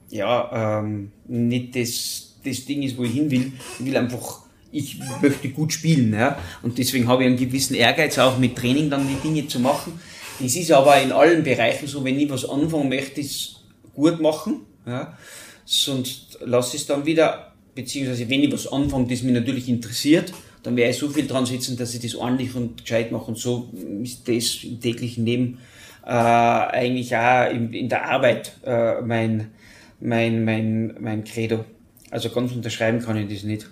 [0.10, 3.52] ja, ähm, nicht das, das Ding ist, wo ich hin will.
[3.78, 6.14] Ich will einfach, ich möchte gut spielen.
[6.14, 6.38] Ja?
[6.62, 10.00] Und deswegen habe ich einen gewissen Ehrgeiz, auch mit Training dann die Dinge zu machen.
[10.40, 13.64] Das ist aber in allen Bereichen so, wenn ich was anfangen möchte, ist
[13.94, 14.62] gut machen.
[14.86, 15.18] Ja?
[15.66, 20.34] Sonst lasse ich es dann wieder, beziehungsweise wenn ich was anfange, das mich natürlich interessiert,
[20.64, 23.26] dann werde ich so viel dran setzen, dass ich das ordentlich und gescheit mache.
[23.26, 23.72] Und so
[24.04, 25.60] ist das im täglichen Leben
[26.06, 29.52] äh, eigentlich auch in, in der Arbeit äh, mein,
[30.00, 31.66] mein, mein, mein Credo.
[32.12, 33.68] Also ganz unterschreiben kann ich das nicht.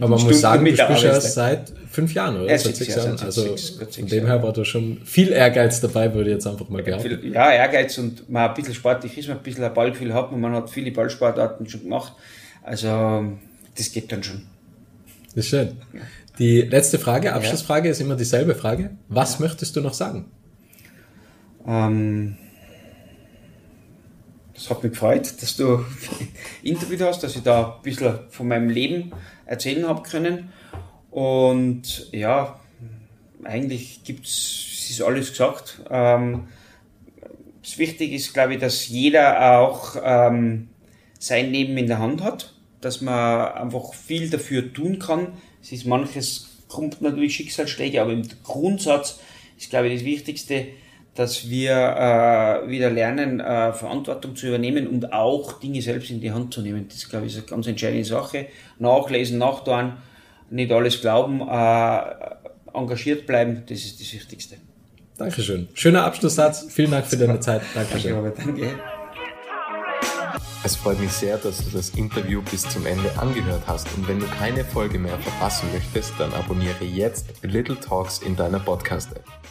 [0.00, 2.50] Aber man muss sagen, du der spielst ja seit fünf Jahren, oder?
[2.50, 3.20] Ja, seit sechs sechs Jahre, Jahren.
[3.24, 6.84] Also von dem her war da schon viel Ehrgeiz dabei, würde ich jetzt einfach mal.
[7.00, 10.30] Viel- Ja, Ehrgeiz und man ein bisschen sportlich ist, man ein bisschen ein Ballgefühl hat,
[10.32, 12.12] und man hat viele Ballsportarten schon gemacht.
[12.62, 13.32] Also,
[13.76, 14.42] das geht dann schon.
[15.34, 15.72] Das ist schön.
[16.38, 18.90] Die letzte Frage, Abschlussfrage, ist immer dieselbe Frage.
[19.08, 20.26] Was möchtest du noch sagen?
[21.66, 22.36] Ähm,
[24.54, 25.84] das hat mich gefreut, dass du
[26.62, 29.12] interviewt hast, dass ich da ein bisschen von meinem Leben
[29.46, 30.52] erzählen habe können.
[31.10, 32.60] Und ja,
[33.44, 35.82] eigentlich gibt's, es ist alles gesagt.
[35.90, 36.48] Ähm,
[37.62, 40.68] das Wichtige ist, glaube ich, dass jeder auch ähm,
[41.18, 45.34] sein Leben in der Hand hat, dass man einfach viel dafür tun kann.
[45.62, 49.20] Es ist manches kommt natürlich Schicksalsschläge, aber im Grundsatz
[49.58, 50.68] ist, glaube ich, das Wichtigste,
[51.14, 56.32] dass wir äh, wieder lernen, äh, Verantwortung zu übernehmen und auch Dinge selbst in die
[56.32, 56.86] Hand zu nehmen.
[56.88, 58.46] Das, glaube ich, ist eine ganz entscheidende Sache.
[58.78, 59.94] Nachlesen, nachtun,
[60.50, 62.00] nicht alles glauben, äh,
[62.74, 64.56] engagiert bleiben, das ist das Wichtigste.
[65.18, 65.68] Dankeschön.
[65.74, 66.66] Schöner Abschlusssatz.
[66.70, 67.62] Vielen Dank für deine Zeit.
[67.74, 68.14] Dankeschön.
[68.14, 68.70] Robert, danke.
[70.64, 74.20] Es freut mich sehr, dass du das Interview bis zum Ende angehört hast und wenn
[74.20, 79.41] du keine Folge mehr verpassen möchtest, dann abonniere jetzt Little Talks in deiner Podcast-App.